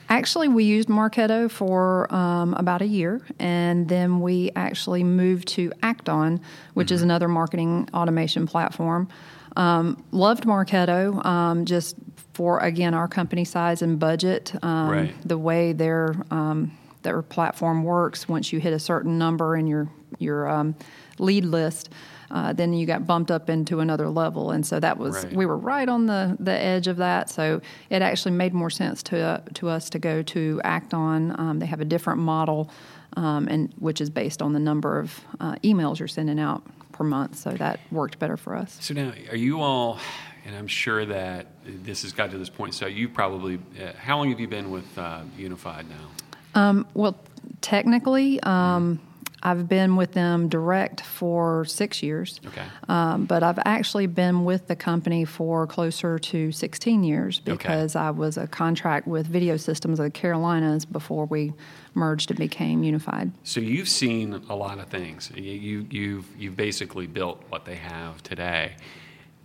Actually, 0.08 0.48
we 0.48 0.63
used 0.63 0.88
Marketo 0.88 1.50
for 1.50 2.13
um, 2.13 2.53
about 2.53 2.82
a 2.82 2.86
year, 2.86 3.22
and 3.39 3.89
then 3.89 4.20
we 4.20 4.51
actually 4.55 5.03
moved 5.03 5.48
to 5.48 5.74
Act-On, 5.82 6.39
which 6.75 6.88
mm-hmm. 6.88 6.94
is 6.94 7.01
another 7.01 7.27
marketing 7.27 7.89
automation 7.91 8.46
platform. 8.46 9.08
Um, 9.55 10.03
loved 10.12 10.44
Marketo, 10.44 11.25
um, 11.25 11.65
just 11.65 11.96
for 12.34 12.60
again 12.60 12.94
our 12.94 13.08
company 13.08 13.46
size 13.46 13.82
and 13.82 13.98
budget. 13.98 14.53
Um, 14.62 14.89
right. 14.89 15.27
The 15.27 15.38
way 15.38 15.74
their 15.74 16.15
um, 16.29 16.77
their 17.01 17.22
platform 17.22 17.84
works, 17.84 18.27
once 18.27 18.53
you 18.53 18.60
hit 18.60 18.74
a 18.74 18.79
certain 18.79 19.17
number 19.17 19.55
in 19.55 19.65
your 19.65 19.89
your 20.20 20.48
um, 20.48 20.75
lead 21.17 21.46
list 21.46 21.89
uh, 22.32 22.53
then 22.53 22.74
you 22.74 22.86
got 22.86 23.05
bumped 23.05 23.32
up 23.32 23.50
into 23.50 23.79
another 23.79 24.10
level. 24.10 24.51
And 24.51 24.65
so 24.65 24.79
that 24.79 24.98
was, 24.98 25.24
right. 25.24 25.34
we 25.34 25.46
were 25.46 25.58
right 25.58 25.88
on 25.88 26.05
the, 26.05 26.36
the 26.39 26.51
edge 26.51 26.88
of 26.88 26.98
that. 26.98 27.29
So 27.29 27.62
it 27.89 28.01
actually 28.01 28.32
made 28.32 28.53
more 28.53 28.70
sense 28.70 29.03
to, 29.03 29.20
uh, 29.20 29.41
to 29.55 29.70
us 29.70 29.89
to 29.91 30.00
go 30.00 30.22
to 30.24 30.62
Act-On. 30.63 31.39
Um, 31.39 31.60
they 31.60 31.65
have 31.65 31.82
a 31.82 31.86
different 31.86 32.20
model, 32.20 32.70
um, 33.17 33.48
and 33.48 33.74
which 33.79 34.01
is 34.01 34.10
based 34.10 34.41
on 34.41 34.53
the 34.53 34.60
number 34.60 35.00
of 35.00 35.20
uh, 35.39 35.55
emails 35.63 36.00
you're 36.00 36.08
sending 36.08 36.39
out 36.39 36.63
per 36.91 37.03
month. 37.03 37.38
So 37.38 37.51
that 37.51 37.79
worked 37.91 38.20
better 38.20 38.38
for 38.38 38.55
us. 38.55 38.77
So 38.82 38.94
now, 38.94 39.13
are 39.29 39.38
you 39.38 39.62
all, 39.62 40.00
and 40.46 40.55
I'm 40.55 40.67
sure 40.67 41.05
that 41.05 41.48
this 41.65 42.03
has 42.03 42.12
got 42.12 42.32
to 42.32 42.38
this 42.38 42.50
point, 42.50 42.74
so 42.74 42.88
you 42.88 43.10
probably, 43.10 43.60
uh, 43.82 43.94
how 43.98 44.17
long 44.17 44.29
have 44.29 44.39
you 44.39 44.48
been 44.48 44.72
with 44.72 44.98
uh, 44.98 45.22
Unified 45.38 45.86
now? 45.89 46.62
Um, 46.62 46.88
well, 46.94 47.17
technically, 47.62 48.39
um, 48.44 49.00
I've 49.44 49.68
been 49.68 49.96
with 49.96 50.13
them 50.13 50.50
direct 50.50 51.01
for 51.01 51.65
six 51.65 52.01
years. 52.01 52.39
Okay. 52.48 52.63
Um, 52.88 53.25
but 53.25 53.44
I've 53.44 53.60
actually 53.65 54.08
been 54.08 54.46
with 54.46 54.68
the 54.68 54.75
company 54.75 55.25
for 55.25 55.68
closer 55.68 56.18
to 56.18 56.51
16 56.51 57.04
years 57.04 57.39
because 57.39 57.96
okay. 57.96 58.06
I 58.06 58.10
was 58.12 58.38
a 58.38 58.48
contract 58.48 59.08
with 59.08 59.27
Video 59.27 59.58
Systems 59.58 60.00
of 60.00 60.06
the 60.06 60.12
Carolinas 60.12 60.86
before 60.86 61.25
we 61.25 61.54
merged 61.94 62.32
and 62.32 62.39
became 62.39 62.84
unified. 62.84 63.32
So 63.44 63.60
you've 63.60 63.89
seen 63.89 64.34
a 64.50 64.56
lot 64.56 64.80
of 64.80 64.88
things. 64.88 65.32
You, 65.36 65.86
you've, 65.89 66.36
you've 66.38 66.56
basically 66.56 67.08
built 67.08 67.44
what 67.50 67.65
they 67.65 67.75
have 67.75 68.24
today. 68.24 68.75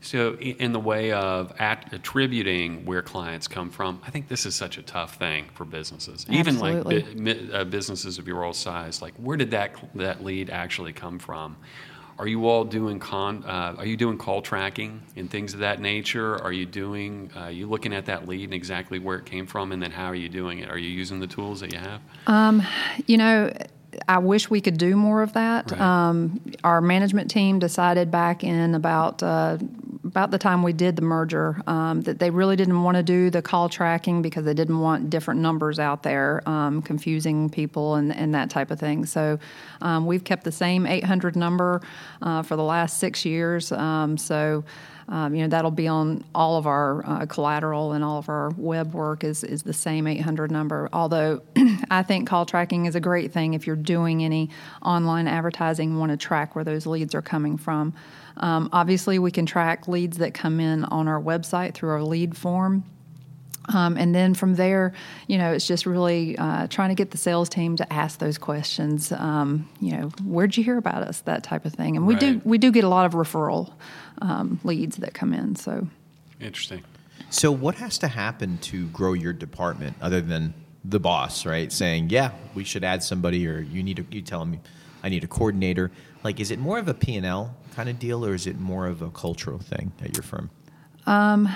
So, 0.03 0.35
in 0.37 0.73
the 0.73 0.81
way 0.81 1.13
of 1.13 1.53
attributing 1.59 2.87
where 2.87 3.03
clients 3.03 3.47
come 3.47 3.71
from, 3.71 4.01
I 4.07 4.11
think 4.11 4.29
this 4.29 4.47
is 4.47 4.55
such 4.55 4.79
a 4.79 4.83
tough 4.83 5.17
thing 5.17 5.47
for 5.55 5.67
businesses, 5.67 6.27
Absolutely. 6.29 6.99
even 6.99 7.27
like 7.27 7.55
uh, 7.55 7.65
businesses 7.65 8.19
of 8.19 8.27
your 8.27 8.43
old 8.43 8.57
size. 8.57 9.03
Like, 9.03 9.15
where 9.17 9.37
did 9.37 9.51
that 9.51 9.77
that 9.97 10.25
lead 10.25 10.49
actually 10.49 10.95
come 10.95 11.19
from? 11.19 11.57
Are 12.19 12.27
you 12.27 12.49
all 12.49 12.65
doing 12.65 12.99
con? 12.99 13.45
Uh, 13.45 13.75
are 13.79 13.87
you 13.87 13.97
doing 13.97 14.17
call 14.17 14.41
tracking 14.41 15.03
and 15.17 15.31
things 15.31 15.53
of 15.55 15.61
that 15.61 15.81
nature? 15.81 16.43
Are 16.43 16.53
you 16.53 16.65
doing? 16.65 17.31
Uh, 17.37 17.49
you 17.49 17.67
looking 17.67 17.93
at 17.93 18.07
that 18.07 18.27
lead 18.27 18.45
and 18.45 18.55
exactly 18.55 18.99
where 18.99 19.19
it 19.19 19.27
came 19.27 19.47
from, 19.47 19.71
and 19.73 19.83
then 19.83 19.91
how 19.91 20.07
are 20.07 20.15
you 20.15 20.31
doing 20.31 20.61
it? 20.61 20.71
Are 20.71 20.79
you 20.79 20.89
using 20.89 21.21
the 21.21 21.27
tools 21.27 21.61
that 21.61 21.73
you 21.73 21.79
have? 21.79 22.01
Um, 22.27 22.63
you 23.07 23.19
know 23.19 23.53
I 24.09 24.19
wish 24.19 24.51
we 24.51 24.61
could 24.61 24.79
do 24.79 24.97
more 24.97 25.23
of 25.23 25.33
that. 25.35 25.71
Right. 25.71 25.81
Um, 25.81 26.41
our 26.65 26.81
management 26.81 27.31
team 27.31 27.59
decided 27.59 28.11
back 28.11 28.45
in 28.45 28.75
about 28.75 29.23
uh, 29.23 29.59
about 30.11 30.33
the 30.33 30.39
time 30.39 30.65
we 30.65 30.73
did 30.73 30.97
the 30.97 31.03
merger 31.03 31.63
um, 31.69 32.01
that 32.01 32.19
they 32.19 32.31
really 32.31 32.57
didn't 32.57 32.83
want 32.83 32.97
to 32.97 33.03
do 33.03 33.31
the 33.31 33.41
call 33.41 33.69
tracking 33.69 34.23
because 34.23 34.45
they 34.45 34.55
didn't 34.55 34.81
want 34.81 35.09
different 35.09 35.41
numbers 35.41 35.79
out 35.79 36.03
there 36.03 36.43
um, 36.49 36.83
confusing 36.83 37.49
people 37.49 37.95
and, 37.95 38.13
and, 38.15 38.35
that 38.35 38.51
type 38.51 38.73
of 38.73 38.81
thing. 38.81 39.07
So 39.07 39.39
um, 39.81 40.07
we've 40.07 40.25
kept 40.25 40.43
the 40.43 40.51
same 40.51 40.85
800 40.85 41.37
number 41.37 41.81
uh, 42.23 42.43
for 42.43 42.57
the 42.57 42.65
last 42.65 42.99
six 42.99 43.25
years. 43.25 43.71
Um, 43.71 44.19
so 44.19 44.65
um, 45.11 45.35
you 45.35 45.43
know 45.43 45.49
that'll 45.49 45.73
be 45.73 45.89
on 45.89 46.25
all 46.35 46.57
of 46.57 46.67
our 46.67 47.05
uh, 47.05 47.27
collateral 47.27 47.93
and 47.93 48.05
all 48.05 48.19
of 48.19 48.29
our 48.29 48.51
web 48.57 48.95
work 48.95 49.25
is 49.25 49.43
is 49.43 49.65
the 49.65 49.73
same 49.73 50.07
800 50.07 50.51
number. 50.53 50.89
Although 50.93 51.43
I 51.91 52.05
think 52.05 52.29
call 52.29 52.47
tracking 52.47 52.87
is 52.87 52.95
a 52.95 53.01
great 53.01 53.33
thing 53.33 53.55
if 53.55 53.67
you're 53.67 53.75
doing 53.75 54.25
any 54.25 54.51
online 54.83 55.27
advertising, 55.27 55.99
want 55.99 56.11
to 56.13 56.17
track 56.17 56.55
where 56.55 56.65
those 56.65 56.87
leads 56.87 57.15
are 57.15 57.23
coming 57.23 57.59
from. 57.59 57.93
Um, 58.37 58.71
obviously, 58.73 59.19
we 59.19 59.31
can 59.31 59.47
track 59.47 59.87
leads 59.87 60.00
that 60.09 60.35
come 60.35 60.61
in 60.61 60.85
on 60.85 61.09
our 61.09 61.21
website 61.21 61.75
through 61.75 61.91
our 61.91 62.03
lead 62.03 62.37
form. 62.37 62.85
Um, 63.73 63.97
and 63.97 64.15
then 64.15 64.35
from 64.35 64.55
there, 64.55 64.93
you 65.29 65.39
know, 65.39 65.53
it's 65.53 65.67
just 65.67 65.87
really 65.87 66.37
uh, 66.39 66.67
trying 66.67 66.89
to 66.89 66.95
get 66.95 67.13
the 67.13 67.19
sales 67.19 67.49
team 67.49 67.77
to 67.77 67.93
ask 67.93 68.19
those 68.19 68.39
questions. 68.39 69.13
Um, 69.13 69.69
you 69.81 69.93
know, 69.93 70.09
where'd 70.25 70.57
you 70.57 70.65
hear 70.65 70.79
about 70.79 71.03
us? 71.03 71.21
That 71.21 71.45
type 71.45 71.65
of 71.65 71.75
thing. 71.75 71.97
And 71.97 72.07
we 72.07 72.15
right. 72.15 72.21
do 72.21 72.41
we 72.45 72.59
do 72.59 72.73
get 72.73 72.85
a 72.85 72.89
lot 72.89 73.07
of 73.07 73.13
referral 73.13 73.73
um, 74.23 74.59
leads 74.65 74.97
that 74.97 75.15
come 75.15 75.33
in. 75.33 75.55
So 75.57 75.87
interesting. 76.41 76.83
So 77.29 77.53
what 77.53 77.77
has 77.77 77.99
to 77.99 78.09
happen 78.09 78.59
to 78.59 78.87
grow 78.89 79.13
your 79.13 79.33
department 79.33 79.97
other 80.01 80.21
than 80.21 80.53
the 80.85 80.99
boss, 80.99 81.47
right? 81.47 81.71
Saying, 81.71 82.11
yeah, 82.11 82.33
we 82.55 82.65
should 82.65 82.83
add 82.83 83.03
somebody, 83.03 83.47
or 83.47 83.61
you 83.61 83.83
need 83.83 83.99
to, 83.99 84.07
you 84.11 84.23
tell 84.23 84.45
me, 84.45 84.59
I 85.03 85.09
need 85.09 85.25
a 85.25 85.29
coordinator. 85.29 85.91
Like, 86.23 86.41
is 86.41 86.51
it 86.51 86.59
more 86.59 86.79
of 86.79 86.89
a 86.89 86.95
P 86.95 87.17
and 87.17 87.27
L 87.27 87.55
kind 87.75 87.89
of 87.89 87.99
deal, 87.99 88.25
or 88.25 88.35
is 88.35 88.47
it 88.47 88.59
more 88.59 88.87
of 88.87 89.03
a 89.03 89.11
cultural 89.11 89.59
thing 89.59 89.93
at 90.03 90.17
your 90.17 90.23
firm? 90.23 90.51
Um, 91.07 91.49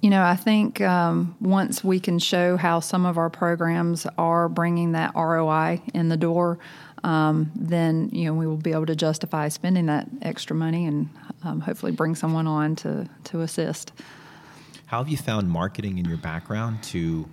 you 0.00 0.10
know, 0.10 0.22
I 0.22 0.36
think 0.36 0.80
um, 0.80 1.36
once 1.40 1.82
we 1.82 1.98
can 1.98 2.18
show 2.18 2.56
how 2.56 2.80
some 2.80 3.04
of 3.04 3.18
our 3.18 3.30
programs 3.30 4.06
are 4.16 4.48
bringing 4.48 4.92
that 4.92 5.14
ROI 5.14 5.82
in 5.92 6.08
the 6.08 6.16
door, 6.16 6.58
um, 7.04 7.50
then 7.54 8.08
you 8.12 8.26
know 8.26 8.34
we 8.34 8.46
will 8.46 8.56
be 8.56 8.72
able 8.72 8.86
to 8.86 8.96
justify 8.96 9.48
spending 9.48 9.86
that 9.86 10.08
extra 10.22 10.54
money 10.54 10.86
and 10.86 11.08
um, 11.44 11.60
hopefully 11.60 11.92
bring 11.92 12.14
someone 12.14 12.46
on 12.46 12.76
to 12.76 13.08
to 13.24 13.40
assist. 13.40 13.92
How 14.86 14.98
have 14.98 15.08
you 15.08 15.16
found 15.16 15.50
marketing 15.50 15.98
in 15.98 16.04
your 16.04 16.16
background 16.16 16.82
to 16.84 17.28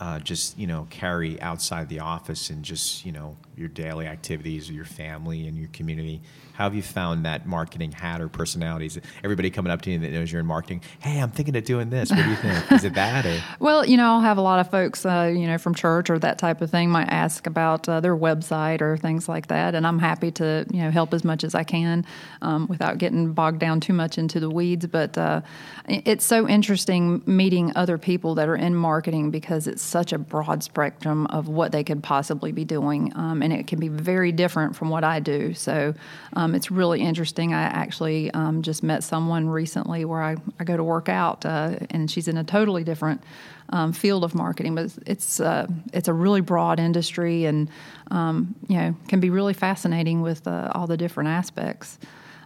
uh, 0.00 0.18
just 0.18 0.58
you 0.58 0.66
know 0.66 0.86
carry 0.90 1.40
outside 1.40 1.88
the 1.88 2.00
office 2.00 2.50
and 2.50 2.64
just 2.64 3.04
you 3.04 3.12
know 3.12 3.36
your 3.56 3.68
daily 3.68 4.06
activities, 4.06 4.68
or 4.68 4.74
your 4.74 4.84
family, 4.84 5.46
and 5.46 5.56
your 5.56 5.68
community? 5.72 6.20
How 6.56 6.64
have 6.64 6.74
you 6.74 6.82
found 6.82 7.26
that 7.26 7.46
marketing 7.46 7.92
hat 7.92 8.20
or 8.20 8.28
personalities? 8.28 8.98
Everybody 9.22 9.50
coming 9.50 9.70
up 9.70 9.82
to 9.82 9.90
you 9.90 9.98
that 9.98 10.10
knows 10.10 10.32
you're 10.32 10.40
in 10.40 10.46
marketing. 10.46 10.80
Hey, 11.00 11.20
I'm 11.20 11.30
thinking 11.30 11.54
of 11.54 11.64
doing 11.64 11.90
this. 11.90 12.10
What 12.10 12.24
do 12.24 12.30
you 12.30 12.36
think? 12.36 12.72
Is 12.72 12.84
it 12.84 12.94
that? 12.94 13.26
Or? 13.26 13.38
Well, 13.60 13.84
you 13.84 13.96
know, 13.96 14.06
I'll 14.06 14.20
have 14.20 14.38
a 14.38 14.42
lot 14.42 14.60
of 14.60 14.70
folks, 14.70 15.04
uh, 15.04 15.32
you 15.34 15.46
know, 15.46 15.58
from 15.58 15.74
church 15.74 16.08
or 16.08 16.18
that 16.18 16.38
type 16.38 16.60
of 16.60 16.70
thing 16.70 16.90
might 16.90 17.08
ask 17.08 17.46
about 17.46 17.88
uh, 17.88 18.00
their 18.00 18.16
website 18.16 18.80
or 18.80 18.96
things 18.96 19.28
like 19.28 19.48
that, 19.48 19.74
and 19.74 19.86
I'm 19.86 19.98
happy 19.98 20.30
to 20.32 20.66
you 20.72 20.82
know 20.82 20.90
help 20.90 21.12
as 21.12 21.24
much 21.24 21.44
as 21.44 21.54
I 21.54 21.64
can 21.64 22.04
um, 22.42 22.66
without 22.68 22.98
getting 22.98 23.32
bogged 23.32 23.58
down 23.58 23.80
too 23.80 23.92
much 23.92 24.18
into 24.18 24.40
the 24.40 24.50
weeds. 24.50 24.86
But 24.86 25.16
uh, 25.18 25.40
it's 25.88 26.24
so 26.24 26.48
interesting 26.48 27.22
meeting 27.26 27.72
other 27.76 27.98
people 27.98 28.34
that 28.36 28.48
are 28.48 28.56
in 28.56 28.74
marketing 28.74 29.30
because 29.30 29.66
it's 29.66 29.82
such 29.86 30.12
a 30.12 30.18
broad 30.18 30.62
spectrum 30.62 31.26
of 31.28 31.48
what 31.48 31.72
they 31.72 31.84
could 31.84 32.02
possibly 32.02 32.52
be 32.52 32.64
doing, 32.64 33.12
um, 33.16 33.42
and 33.42 33.52
it 33.52 33.66
can 33.66 33.78
be 33.78 33.88
very 33.88 34.32
different 34.32 34.76
from 34.76 34.88
what 34.88 35.04
I 35.04 35.20
do. 35.20 35.54
So 35.54 35.94
um, 36.34 36.54
it's 36.54 36.70
really 36.70 37.00
interesting. 37.00 37.54
I 37.54 37.62
actually 37.62 38.30
um, 38.32 38.62
just 38.62 38.82
met 38.82 39.04
someone 39.04 39.48
recently 39.48 40.04
where 40.04 40.22
I, 40.22 40.36
I 40.60 40.64
go 40.64 40.76
to 40.76 40.84
work 40.84 41.08
out, 41.08 41.46
uh, 41.46 41.76
and 41.90 42.10
she's 42.10 42.28
in 42.28 42.36
a 42.36 42.44
totally 42.44 42.84
different 42.84 43.22
um, 43.70 43.92
field 43.92 44.24
of 44.24 44.34
marketing, 44.34 44.74
but 44.74 44.96
it's 45.06 45.40
uh, 45.40 45.66
it's 45.92 46.08
a 46.08 46.12
really 46.12 46.40
broad 46.40 46.78
industry, 46.78 47.44
and 47.44 47.68
um, 48.10 48.54
you 48.68 48.76
know 48.76 48.96
can 49.08 49.20
be 49.20 49.30
really 49.30 49.54
fascinating 49.54 50.22
with 50.22 50.46
uh, 50.46 50.70
all 50.74 50.86
the 50.86 50.96
different 50.96 51.28
aspects. 51.28 51.98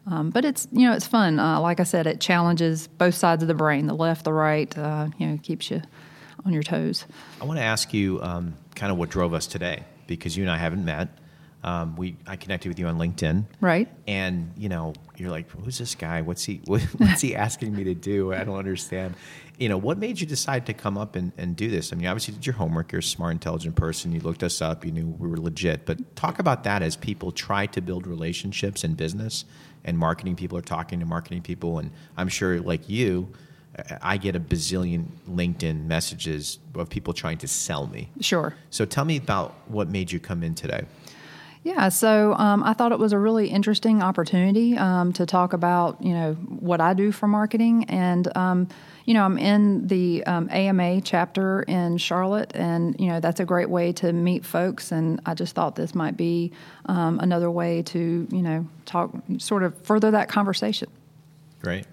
Um, 0.06 0.30
but 0.30 0.44
it's 0.44 0.66
you 0.72 0.88
know 0.88 0.94
it's 0.94 1.06
fun. 1.06 1.38
Uh, 1.38 1.60
like 1.60 1.80
I 1.80 1.84
said, 1.84 2.06
it 2.06 2.20
challenges 2.20 2.88
both 2.88 3.14
sides 3.14 3.42
of 3.42 3.48
the 3.48 3.54
brain, 3.54 3.86
the 3.86 3.94
left, 3.94 4.24
the 4.24 4.32
right. 4.32 4.76
Uh, 4.76 5.08
you 5.18 5.26
know, 5.26 5.38
keeps 5.42 5.70
you 5.70 5.82
on 6.44 6.52
your 6.52 6.62
toes. 6.62 7.04
I 7.40 7.44
want 7.44 7.58
to 7.58 7.64
ask 7.64 7.92
you 7.92 8.20
um, 8.22 8.54
kind 8.74 8.92
of 8.92 8.98
what 8.98 9.10
drove 9.10 9.34
us 9.34 9.46
today 9.46 9.84
because 10.06 10.36
you 10.36 10.42
and 10.42 10.50
I 10.50 10.58
haven't 10.58 10.84
met. 10.84 11.08
Um, 11.62 11.94
we 11.96 12.16
I 12.26 12.36
connected 12.36 12.68
with 12.68 12.78
you 12.78 12.86
on 12.86 12.96
LinkedIn, 12.96 13.44
right? 13.60 13.86
And 14.06 14.52
you 14.56 14.70
know, 14.70 14.94
you're 15.16 15.30
like, 15.30 15.50
who's 15.50 15.76
this 15.76 15.94
guy? 15.94 16.22
What's 16.22 16.42
he 16.42 16.62
what, 16.64 16.80
What's 16.96 17.20
he 17.20 17.36
asking 17.36 17.76
me 17.76 17.84
to 17.84 17.94
do? 17.94 18.32
I 18.32 18.44
don't 18.44 18.56
understand. 18.56 19.14
You 19.58 19.68
know, 19.68 19.76
what 19.76 19.98
made 19.98 20.18
you 20.18 20.26
decide 20.26 20.64
to 20.66 20.72
come 20.72 20.96
up 20.96 21.16
and, 21.16 21.32
and 21.36 21.54
do 21.54 21.68
this? 21.68 21.92
I 21.92 21.96
mean, 21.96 22.06
obviously, 22.06 22.32
you 22.32 22.38
did 22.38 22.46
your 22.46 22.54
homework. 22.54 22.92
You're 22.92 23.00
a 23.00 23.02
smart, 23.02 23.32
intelligent 23.32 23.76
person. 23.76 24.10
You 24.12 24.20
looked 24.20 24.42
us 24.42 24.62
up. 24.62 24.86
You 24.86 24.90
knew 24.90 25.06
we 25.06 25.28
were 25.28 25.36
legit. 25.36 25.84
But 25.84 26.16
talk 26.16 26.38
about 26.38 26.64
that 26.64 26.82
as 26.82 26.96
people 26.96 27.30
try 27.30 27.66
to 27.66 27.82
build 27.82 28.06
relationships 28.06 28.82
in 28.82 28.94
business, 28.94 29.44
and 29.84 29.98
marketing 29.98 30.36
people 30.36 30.56
are 30.56 30.62
talking 30.62 30.98
to 31.00 31.04
marketing 31.04 31.42
people. 31.42 31.78
And 31.78 31.90
I'm 32.16 32.28
sure, 32.28 32.58
like 32.60 32.88
you, 32.88 33.28
I 34.02 34.16
get 34.16 34.34
a 34.34 34.40
bazillion 34.40 35.06
LinkedIn 35.28 35.84
messages 35.86 36.58
of 36.74 36.90
people 36.90 37.12
trying 37.12 37.38
to 37.38 37.48
sell 37.48 37.86
me. 37.86 38.08
Sure. 38.20 38.54
So 38.70 38.84
tell 38.84 39.04
me 39.04 39.16
about 39.16 39.54
what 39.68 39.88
made 39.88 40.10
you 40.10 40.18
come 40.18 40.42
in 40.42 40.54
today. 40.54 40.84
Yeah, 41.62 41.90
so 41.90 42.32
um, 42.34 42.64
I 42.64 42.72
thought 42.72 42.90
it 42.90 42.98
was 42.98 43.12
a 43.12 43.18
really 43.18 43.48
interesting 43.48 44.02
opportunity 44.02 44.78
um, 44.78 45.12
to 45.12 45.26
talk 45.26 45.52
about 45.52 46.02
you 46.02 46.14
know 46.14 46.32
what 46.34 46.80
I 46.80 46.94
do 46.94 47.12
for 47.12 47.28
marketing, 47.28 47.84
and 47.84 48.34
um, 48.34 48.68
you 49.04 49.12
know 49.12 49.22
I'm 49.22 49.36
in 49.36 49.86
the 49.86 50.24
AMA 50.24 50.92
um, 50.94 51.02
chapter 51.02 51.62
in 51.64 51.98
Charlotte, 51.98 52.52
and 52.54 52.98
you 52.98 53.08
know 53.08 53.20
that's 53.20 53.40
a 53.40 53.44
great 53.44 53.68
way 53.68 53.92
to 53.94 54.10
meet 54.10 54.46
folks, 54.46 54.90
and 54.90 55.20
I 55.26 55.34
just 55.34 55.54
thought 55.54 55.76
this 55.76 55.94
might 55.94 56.16
be 56.16 56.50
um, 56.86 57.20
another 57.20 57.50
way 57.50 57.82
to 57.82 58.26
you 58.30 58.42
know 58.42 58.66
talk, 58.86 59.10
sort 59.36 59.62
of 59.62 59.76
further 59.82 60.10
that 60.12 60.30
conversation. 60.30 60.88
Great. 61.60 61.84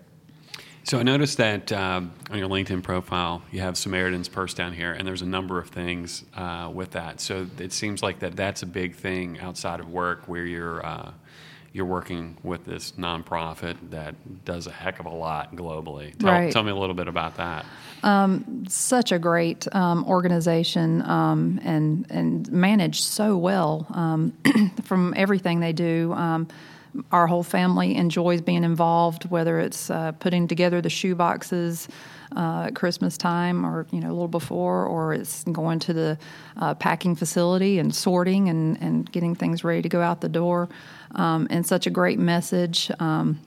So 0.87 0.97
I 0.97 1.03
noticed 1.03 1.35
that 1.39 1.73
um, 1.73 2.13
on 2.31 2.37
your 2.39 2.47
LinkedIn 2.47 2.81
profile, 2.81 3.41
you 3.51 3.59
have 3.59 3.77
Samaritan's 3.77 4.29
Purse 4.29 4.53
down 4.53 4.71
here, 4.71 4.93
and 4.93 5.05
there's 5.05 5.21
a 5.21 5.25
number 5.25 5.59
of 5.59 5.67
things 5.67 6.23
uh, 6.33 6.71
with 6.73 6.91
that. 6.91 7.19
So 7.19 7.45
it 7.59 7.73
seems 7.73 8.01
like 8.01 8.19
that 8.19 8.37
that's 8.37 8.63
a 8.63 8.65
big 8.65 8.95
thing 8.95 9.37
outside 9.41 9.81
of 9.81 9.89
work, 9.89 10.29
where 10.29 10.45
you're 10.45 10.85
uh, 10.85 11.11
you're 11.73 11.85
working 11.85 12.37
with 12.41 12.63
this 12.63 12.93
nonprofit 12.93 13.75
that 13.89 14.45
does 14.45 14.65
a 14.65 14.71
heck 14.71 15.01
of 15.01 15.07
a 15.07 15.13
lot 15.13 15.53
globally. 15.57 16.17
Tell, 16.17 16.29
right. 16.29 16.53
tell 16.53 16.63
me 16.63 16.71
a 16.71 16.75
little 16.75 16.95
bit 16.95 17.09
about 17.09 17.35
that. 17.35 17.65
Um, 18.01 18.63
such 18.69 19.11
a 19.11 19.19
great 19.19 19.67
um, 19.75 20.05
organization 20.05 21.01
um, 21.01 21.59
and 21.65 22.07
and 22.09 22.49
managed 22.49 23.03
so 23.03 23.35
well 23.35 23.87
um, 23.89 24.31
from 24.83 25.13
everything 25.17 25.59
they 25.59 25.73
do 25.73 26.13
um, 26.13 26.47
our 27.11 27.27
whole 27.27 27.43
family 27.43 27.95
enjoys 27.95 28.41
being 28.41 28.63
involved, 28.63 29.29
whether 29.29 29.59
it's 29.59 29.89
uh, 29.89 30.11
putting 30.13 30.47
together 30.47 30.81
the 30.81 30.89
shoe 30.89 31.15
boxes 31.15 31.87
uh, 32.35 32.65
at 32.67 32.75
Christmas 32.75 33.17
time 33.17 33.65
or 33.65 33.87
you 33.91 33.99
know 33.99 34.09
a 34.09 34.13
little 34.13 34.27
before, 34.27 34.85
or 34.85 35.13
it's 35.13 35.43
going 35.45 35.79
to 35.79 35.93
the 35.93 36.17
uh, 36.57 36.73
packing 36.75 37.15
facility 37.15 37.79
and 37.79 37.93
sorting 37.93 38.49
and, 38.49 38.81
and 38.81 39.11
getting 39.11 39.35
things 39.35 39.63
ready 39.63 39.81
to 39.81 39.89
go 39.89 40.01
out 40.01 40.21
the 40.21 40.29
door. 40.29 40.69
Um, 41.15 41.47
and 41.49 41.65
such 41.65 41.87
a 41.87 41.89
great 41.89 42.19
message. 42.19 42.91
Um, 42.99 43.39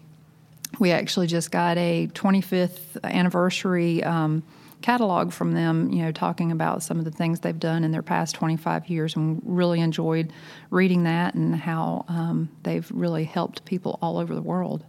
we 0.78 0.92
actually 0.92 1.26
just 1.26 1.50
got 1.50 1.76
a 1.76 2.08
25th 2.14 3.02
anniversary. 3.04 4.02
Um, 4.02 4.42
catalog 4.82 5.32
from 5.32 5.52
them, 5.52 5.90
you 5.90 6.02
know, 6.02 6.12
talking 6.12 6.52
about 6.52 6.82
some 6.82 6.98
of 6.98 7.04
the 7.04 7.10
things 7.10 7.40
they've 7.40 7.58
done 7.58 7.84
in 7.84 7.92
their 7.92 8.02
past 8.02 8.34
25 8.34 8.88
years, 8.88 9.16
and 9.16 9.40
really 9.44 9.80
enjoyed 9.80 10.32
reading 10.70 11.04
that 11.04 11.34
and 11.34 11.54
how 11.54 12.04
um, 12.08 12.48
they've 12.62 12.90
really 12.92 13.24
helped 13.24 13.64
people 13.64 13.98
all 14.02 14.18
over 14.18 14.34
the 14.34 14.42
world. 14.42 14.84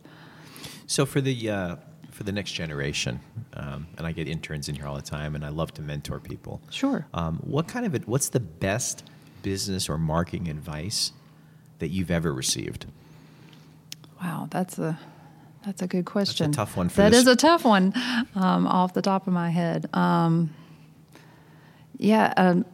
So 0.88 1.05
for 1.05 1.21
the 1.21 1.50
uh, 1.50 1.75
for 2.12 2.24
the 2.24 2.31
next 2.31 2.51
generation, 2.51 3.19
um, 3.53 3.88
and 3.98 4.05
I 4.05 4.12
get 4.12 4.27
interns 4.27 4.69
in 4.69 4.75
here 4.75 4.86
all 4.86 4.95
the 4.95 5.01
time, 5.01 5.36
and 5.36 5.45
I 5.45 5.50
love 5.50 5.74
to 5.75 5.81
mentor 5.81 6.19
people. 6.19 6.62
Sure. 6.69 7.07
Um, 7.13 7.38
what 7.38 7.67
kind 7.67 7.86
of 7.86 8.07
what's 8.07 8.29
the 8.29 8.39
best 8.39 9.03
business 9.41 9.89
or 9.89 9.98
marketing 9.98 10.48
advice 10.48 11.13
that 11.79 11.89
you've 11.89 12.12
ever 12.12 12.33
received? 12.33 12.86
Wow, 14.22 14.48
that's 14.51 14.77
a 14.77 15.00
that's 15.65 15.81
a 15.81 15.87
good 15.87 16.05
question. 16.05 16.51
That's 16.51 16.57
a 16.57 16.61
tough 16.61 16.77
one. 16.77 16.89
For 16.89 16.97
That 17.01 17.11
this. 17.11 17.21
is 17.21 17.27
a 17.27 17.35
tough 17.35 17.63
one, 17.63 17.93
um, 18.35 18.65
off 18.67 18.93
the 18.93 19.01
top 19.01 19.27
of 19.27 19.33
my 19.33 19.50
head. 19.50 19.87
Um, 19.93 20.51
yeah, 21.97 22.33
um, 22.35 22.65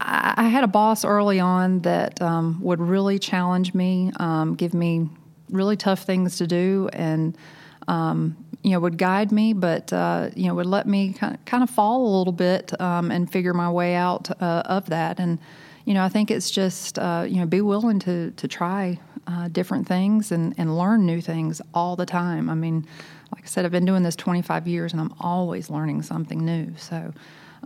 I, 0.00 0.34
I, 0.36 0.48
had 0.48 0.64
a 0.64 0.68
boss 0.68 1.04
early 1.04 1.38
on 1.38 1.80
that 1.80 2.22
um, 2.22 2.58
would 2.62 2.80
really 2.80 3.18
challenge 3.18 3.74
me, 3.74 4.10
um, 4.16 4.54
give 4.54 4.72
me 4.72 5.10
really 5.50 5.76
tough 5.76 6.04
things 6.04 6.38
to 6.38 6.46
do, 6.46 6.88
and 6.94 7.36
um, 7.88 8.36
you 8.62 8.70
know 8.70 8.80
would 8.80 8.96
guide 8.96 9.32
me, 9.32 9.52
but 9.52 9.92
uh, 9.92 10.30
you 10.34 10.48
know 10.48 10.54
would 10.54 10.66
let 10.66 10.86
me 10.86 11.12
kind 11.12 11.34
of, 11.34 11.44
kind 11.44 11.62
of 11.62 11.68
fall 11.68 12.06
a 12.06 12.12
little 12.18 12.32
bit 12.32 12.78
um, 12.80 13.10
and 13.10 13.30
figure 13.30 13.52
my 13.52 13.70
way 13.70 13.94
out 13.94 14.30
uh, 14.40 14.62
of 14.64 14.86
that. 14.86 15.20
And 15.20 15.38
you 15.84 15.92
know, 15.92 16.02
I 16.02 16.08
think 16.08 16.30
it's 16.30 16.50
just 16.50 16.98
uh, 16.98 17.26
you 17.28 17.36
know 17.36 17.46
be 17.46 17.60
willing 17.60 17.98
to 18.00 18.30
to 18.30 18.48
try 18.48 18.98
uh, 19.30 19.48
different 19.48 19.86
things 19.86 20.32
and, 20.32 20.54
and 20.58 20.76
learn 20.76 21.06
new 21.06 21.20
things 21.20 21.62
all 21.72 21.94
the 21.94 22.06
time. 22.06 22.50
I 22.50 22.54
mean, 22.54 22.86
like 23.32 23.44
I 23.44 23.46
said, 23.46 23.64
I've 23.64 23.70
been 23.70 23.84
doing 23.84 24.02
this 24.02 24.16
25 24.16 24.66
years 24.66 24.92
and 24.92 25.00
I'm 25.00 25.14
always 25.20 25.70
learning 25.70 26.02
something 26.02 26.44
new. 26.44 26.74
So, 26.76 27.12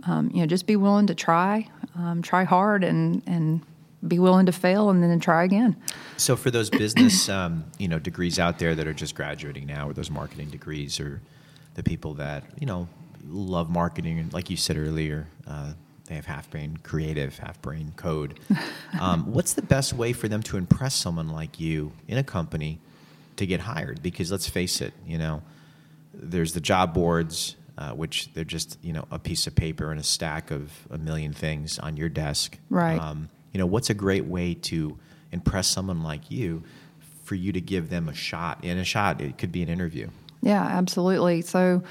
um, 0.05 0.29
you 0.33 0.41
know, 0.41 0.45
just 0.45 0.67
be 0.67 0.75
willing 0.75 1.07
to 1.07 1.15
try, 1.15 1.67
um, 1.95 2.21
try 2.21 2.43
hard, 2.43 2.83
and 2.83 3.23
and 3.25 3.61
be 4.07 4.19
willing 4.19 4.45
to 4.45 4.51
fail 4.51 4.89
and 4.89 5.01
then 5.01 5.19
try 5.19 5.43
again. 5.43 5.75
So, 6.17 6.35
for 6.35 6.51
those 6.51 6.69
business, 6.69 7.29
um, 7.29 7.63
you 7.79 7.87
know, 7.87 7.97
degrees 7.97 8.37
out 8.37 8.59
there 8.59 8.75
that 8.75 8.87
are 8.87 8.93
just 8.93 9.15
graduating 9.15 9.65
now, 9.65 9.89
or 9.89 9.93
those 9.93 10.11
marketing 10.11 10.49
degrees, 10.49 10.99
or 10.99 11.21
the 11.75 11.83
people 11.83 12.13
that 12.15 12.43
you 12.59 12.67
know 12.67 12.87
love 13.27 13.69
marketing, 13.69 14.29
like 14.31 14.49
you 14.49 14.57
said 14.57 14.77
earlier, 14.77 15.27
uh, 15.47 15.73
they 16.07 16.15
have 16.15 16.25
half 16.25 16.49
brain 16.49 16.77
creative, 16.83 17.37
half 17.39 17.61
brain 17.61 17.93
code. 17.95 18.39
Um, 18.97 19.33
what's 19.33 19.55
the 19.55 19.61
best 19.61 19.91
way 19.91 20.13
for 20.13 20.29
them 20.29 20.41
to 20.43 20.55
impress 20.55 20.95
someone 20.95 21.27
like 21.27 21.59
you 21.59 21.91
in 22.07 22.17
a 22.17 22.23
company 22.23 22.79
to 23.35 23.45
get 23.45 23.59
hired? 23.59 24.01
Because 24.01 24.31
let's 24.31 24.47
face 24.47 24.79
it, 24.79 24.93
you 25.05 25.17
know, 25.17 25.41
there's 26.13 26.53
the 26.53 26.61
job 26.61 26.93
boards, 26.93 27.57
uh, 27.77 27.91
which 27.91 28.33
they're 28.33 28.45
just 28.45 28.77
you 28.81 28.93
know 28.93 29.05
a 29.11 29.19
piece 29.19 29.47
of 29.47 29.55
paper 29.55 29.91
and 29.91 29.99
a 29.99 30.03
stack 30.03 30.49
of 30.49 30.71
a 30.89 30.97
million 30.97 31.33
things 31.33 31.77
on 31.77 31.97
your 31.97 32.07
desk. 32.07 32.57
Right. 32.69 32.97
Um, 32.97 33.27
you 33.51 33.59
know, 33.59 33.65
what's 33.65 33.89
a 33.89 33.93
great 33.93 34.25
way 34.25 34.53
to 34.53 34.97
impress 35.33 35.67
someone 35.67 36.01
like 36.01 36.31
you 36.31 36.63
for 37.23 37.35
you 37.35 37.51
to 37.51 37.61
give 37.61 37.89
them 37.89 38.07
a 38.07 38.13
shot? 38.13 38.59
And 38.63 38.79
a 38.79 38.85
shot, 38.85 39.19
it 39.19 39.37
could 39.37 39.51
be 39.51 39.61
an 39.61 39.69
interview. 39.69 40.09
Yeah, 40.45 40.61
absolutely. 40.63 41.41
So, 41.41 41.81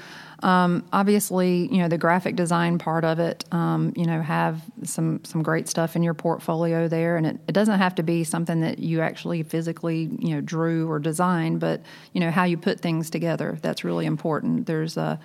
um, 0.41 0.85
obviously, 0.93 1.67
you 1.73 1.79
know 1.79 1.89
the 1.89 1.97
graphic 1.97 2.37
design 2.37 2.77
part 2.77 3.03
of 3.03 3.19
it. 3.19 3.43
Um, 3.51 3.91
you 3.97 4.05
know, 4.05 4.21
have 4.21 4.61
some 4.83 5.23
some 5.25 5.43
great 5.43 5.67
stuff 5.67 5.95
in 5.97 6.03
your 6.03 6.13
portfolio 6.13 6.87
there, 6.87 7.17
and 7.17 7.27
it, 7.27 7.39
it 7.49 7.51
doesn't 7.51 7.79
have 7.79 7.95
to 7.95 8.03
be 8.03 8.23
something 8.23 8.61
that 8.61 8.79
you 8.79 9.01
actually 9.01 9.43
physically 9.43 10.09
you 10.19 10.35
know 10.35 10.41
drew 10.41 10.89
or 10.89 10.99
designed, 10.99 11.59
but 11.59 11.81
you 12.13 12.21
know 12.21 12.31
how 12.31 12.45
you 12.45 12.57
put 12.57 12.79
things 12.79 13.09
together. 13.09 13.57
That's 13.61 13.83
really 13.83 14.05
important. 14.05 14.67
There's 14.67 14.95
a 14.95 15.19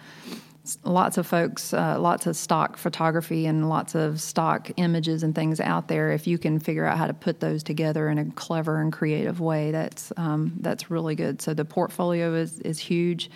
lots 0.84 1.18
of 1.18 1.26
folks, 1.26 1.72
uh, 1.72 1.98
lots 1.98 2.26
of 2.26 2.36
stock 2.36 2.76
photography 2.76 3.46
and 3.46 3.68
lots 3.68 3.94
of 3.94 4.20
stock 4.20 4.70
images 4.76 5.22
and 5.22 5.34
things 5.34 5.60
out 5.60 5.88
there. 5.88 6.12
If 6.12 6.26
you 6.26 6.38
can 6.38 6.58
figure 6.58 6.84
out 6.84 6.98
how 6.98 7.06
to 7.06 7.14
put 7.14 7.40
those 7.40 7.62
together 7.62 8.08
in 8.08 8.18
a 8.18 8.26
clever 8.32 8.80
and 8.80 8.92
creative 8.92 9.40
way, 9.40 9.70
that's 9.70 10.12
um, 10.16 10.52
that's 10.60 10.90
really 10.90 11.14
good. 11.14 11.40
So 11.40 11.54
the 11.54 11.64
portfolio 11.64 12.34
is 12.34 12.60
is 12.60 12.78
huge. 12.78 13.30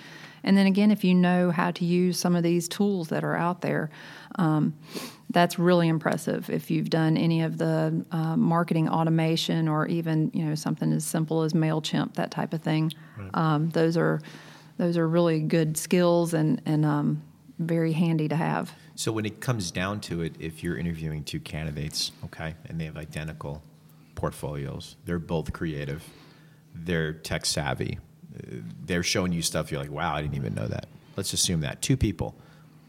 And 0.44 0.58
then 0.58 0.66
again, 0.66 0.90
if 0.90 1.02
you 1.04 1.14
know 1.14 1.50
how 1.50 1.70
to 1.70 1.84
use 1.86 2.18
some 2.18 2.36
of 2.36 2.42
these 2.42 2.68
tools 2.68 3.08
that 3.08 3.24
are 3.24 3.34
out 3.34 3.62
there, 3.62 3.88
um, 4.34 4.74
that's 5.30 5.58
really 5.58 5.88
impressive. 5.88 6.50
If 6.50 6.70
you've 6.70 6.90
done 6.90 7.16
any 7.16 7.42
of 7.42 7.56
the 7.56 8.04
uh, 8.12 8.36
marketing 8.36 8.88
automation 8.90 9.68
or 9.68 9.86
even 9.86 10.30
you 10.34 10.44
know 10.44 10.54
something 10.54 10.92
as 10.92 11.04
simple 11.04 11.42
as 11.42 11.54
Mailchimp, 11.54 12.14
that 12.14 12.30
type 12.30 12.52
of 12.52 12.60
thing, 12.60 12.92
right. 13.18 13.30
um, 13.32 13.70
those 13.70 13.96
are 13.96 14.20
those 14.76 14.96
are 14.96 15.06
really 15.06 15.40
good 15.40 15.76
skills 15.76 16.34
and 16.34 16.60
and 16.66 16.84
um, 16.84 17.22
very 17.58 17.92
handy 17.92 18.28
to 18.28 18.36
have. 18.36 18.72
So 18.96 19.12
when 19.12 19.26
it 19.26 19.40
comes 19.40 19.70
down 19.70 20.00
to 20.02 20.22
it, 20.22 20.34
if 20.38 20.62
you're 20.62 20.76
interviewing 20.76 21.24
two 21.24 21.40
candidates, 21.40 22.12
okay, 22.24 22.54
and 22.66 22.80
they 22.80 22.84
have 22.84 22.96
identical 22.96 23.62
portfolios, 24.14 24.96
they're 25.04 25.18
both 25.18 25.52
creative, 25.52 26.02
they're 26.74 27.12
tech 27.12 27.44
savvy, 27.44 27.98
uh, 28.36 28.56
they're 28.84 29.02
showing 29.02 29.32
you 29.32 29.42
stuff 29.42 29.72
you're 29.72 29.80
like, 29.80 29.90
wow, 29.90 30.14
I 30.14 30.22
didn't 30.22 30.36
even 30.36 30.54
know 30.54 30.66
that. 30.68 30.86
Let's 31.16 31.32
assume 31.32 31.60
that 31.60 31.82
two 31.82 31.96
people. 31.96 32.36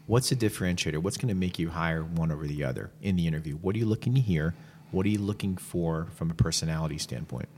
What's 0.06 0.28
the 0.28 0.36
differentiator? 0.36 0.98
What's 0.98 1.16
going 1.16 1.28
to 1.28 1.34
make 1.34 1.58
you 1.58 1.70
hire 1.70 2.04
one 2.04 2.30
over 2.30 2.46
the 2.46 2.62
other 2.62 2.90
in 3.02 3.16
the 3.16 3.26
interview? 3.26 3.54
What 3.56 3.74
are 3.74 3.78
you 3.78 3.86
looking 3.86 4.14
to 4.14 4.20
hear? 4.20 4.54
What 4.92 5.04
are 5.06 5.08
you 5.08 5.18
looking 5.18 5.56
for 5.56 6.06
from 6.14 6.30
a 6.30 6.34
personality 6.34 6.98
standpoint? 6.98 7.48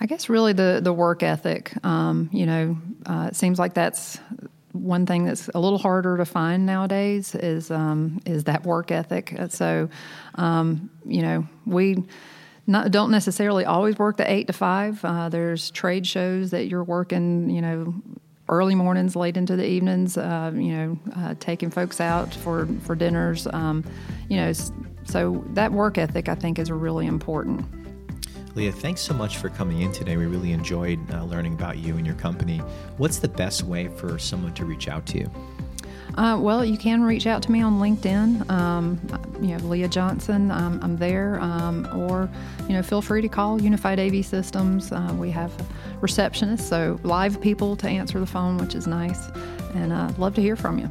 I 0.00 0.06
guess 0.06 0.28
really 0.28 0.52
the 0.52 0.80
the 0.82 0.92
work 0.92 1.22
ethic. 1.22 1.72
Um, 1.84 2.30
you 2.32 2.46
know, 2.46 2.78
uh, 3.06 3.28
it 3.30 3.36
seems 3.36 3.58
like 3.58 3.74
that's 3.74 4.18
one 4.72 5.06
thing 5.06 5.24
that's 5.24 5.48
a 5.54 5.58
little 5.58 5.78
harder 5.78 6.16
to 6.18 6.24
find 6.24 6.66
nowadays 6.66 7.34
is 7.34 7.70
um, 7.70 8.20
is 8.24 8.44
that 8.44 8.64
work 8.64 8.90
ethic. 8.90 9.36
So, 9.50 9.88
um, 10.36 10.90
you 11.04 11.22
know, 11.22 11.46
we. 11.66 12.04
Not, 12.70 12.90
don't 12.90 13.10
necessarily 13.10 13.64
always 13.64 13.98
work 13.98 14.18
the 14.18 14.30
eight 14.30 14.46
to 14.48 14.52
five. 14.52 15.02
Uh, 15.02 15.30
there's 15.30 15.70
trade 15.70 16.06
shows 16.06 16.50
that 16.50 16.66
you're 16.66 16.84
working, 16.84 17.48
you 17.48 17.62
know, 17.62 17.94
early 18.46 18.74
mornings, 18.74 19.16
late 19.16 19.38
into 19.38 19.56
the 19.56 19.66
evenings. 19.66 20.18
Uh, 20.18 20.52
you 20.54 20.76
know, 20.76 20.98
uh, 21.16 21.34
taking 21.40 21.70
folks 21.70 21.98
out 21.98 22.34
for 22.34 22.68
for 22.82 22.94
dinners. 22.94 23.46
Um, 23.46 23.84
you 24.28 24.36
know, 24.36 24.52
so 25.04 25.42
that 25.54 25.72
work 25.72 25.96
ethic 25.96 26.28
I 26.28 26.34
think 26.34 26.58
is 26.58 26.70
really 26.70 27.06
important. 27.06 27.64
Lea, 28.58 28.72
thanks 28.72 29.00
so 29.00 29.14
much 29.14 29.36
for 29.36 29.50
coming 29.50 29.82
in 29.82 29.92
today. 29.92 30.16
We 30.16 30.26
really 30.26 30.50
enjoyed 30.50 30.98
uh, 31.14 31.22
learning 31.22 31.54
about 31.54 31.78
you 31.78 31.96
and 31.96 32.04
your 32.04 32.16
company. 32.16 32.58
What's 32.96 33.20
the 33.20 33.28
best 33.28 33.62
way 33.62 33.86
for 33.86 34.18
someone 34.18 34.52
to 34.54 34.64
reach 34.64 34.88
out 34.88 35.06
to 35.06 35.18
you? 35.18 35.30
Uh, 36.16 36.36
well, 36.40 36.64
you 36.64 36.76
can 36.76 37.04
reach 37.04 37.28
out 37.28 37.40
to 37.44 37.52
me 37.52 37.62
on 37.62 37.78
LinkedIn. 37.78 38.50
Um, 38.50 38.98
you 39.40 39.56
know, 39.56 39.64
Lea 39.68 39.86
Johnson, 39.86 40.50
um, 40.50 40.80
I'm 40.82 40.96
there. 40.96 41.38
Um, 41.38 41.86
or, 41.94 42.28
you 42.66 42.74
know, 42.74 42.82
feel 42.82 43.00
free 43.00 43.22
to 43.22 43.28
call 43.28 43.62
Unified 43.62 44.00
AV 44.00 44.26
Systems. 44.26 44.90
Uh, 44.90 45.14
we 45.16 45.30
have 45.30 45.52
receptionists, 46.00 46.62
so 46.62 46.98
live 47.04 47.40
people 47.40 47.76
to 47.76 47.88
answer 47.88 48.18
the 48.18 48.26
phone, 48.26 48.58
which 48.58 48.74
is 48.74 48.88
nice. 48.88 49.28
And 49.76 49.92
uh, 49.92 50.10
love 50.18 50.34
to 50.34 50.40
hear 50.40 50.56
from 50.56 50.80
you. 50.80 50.90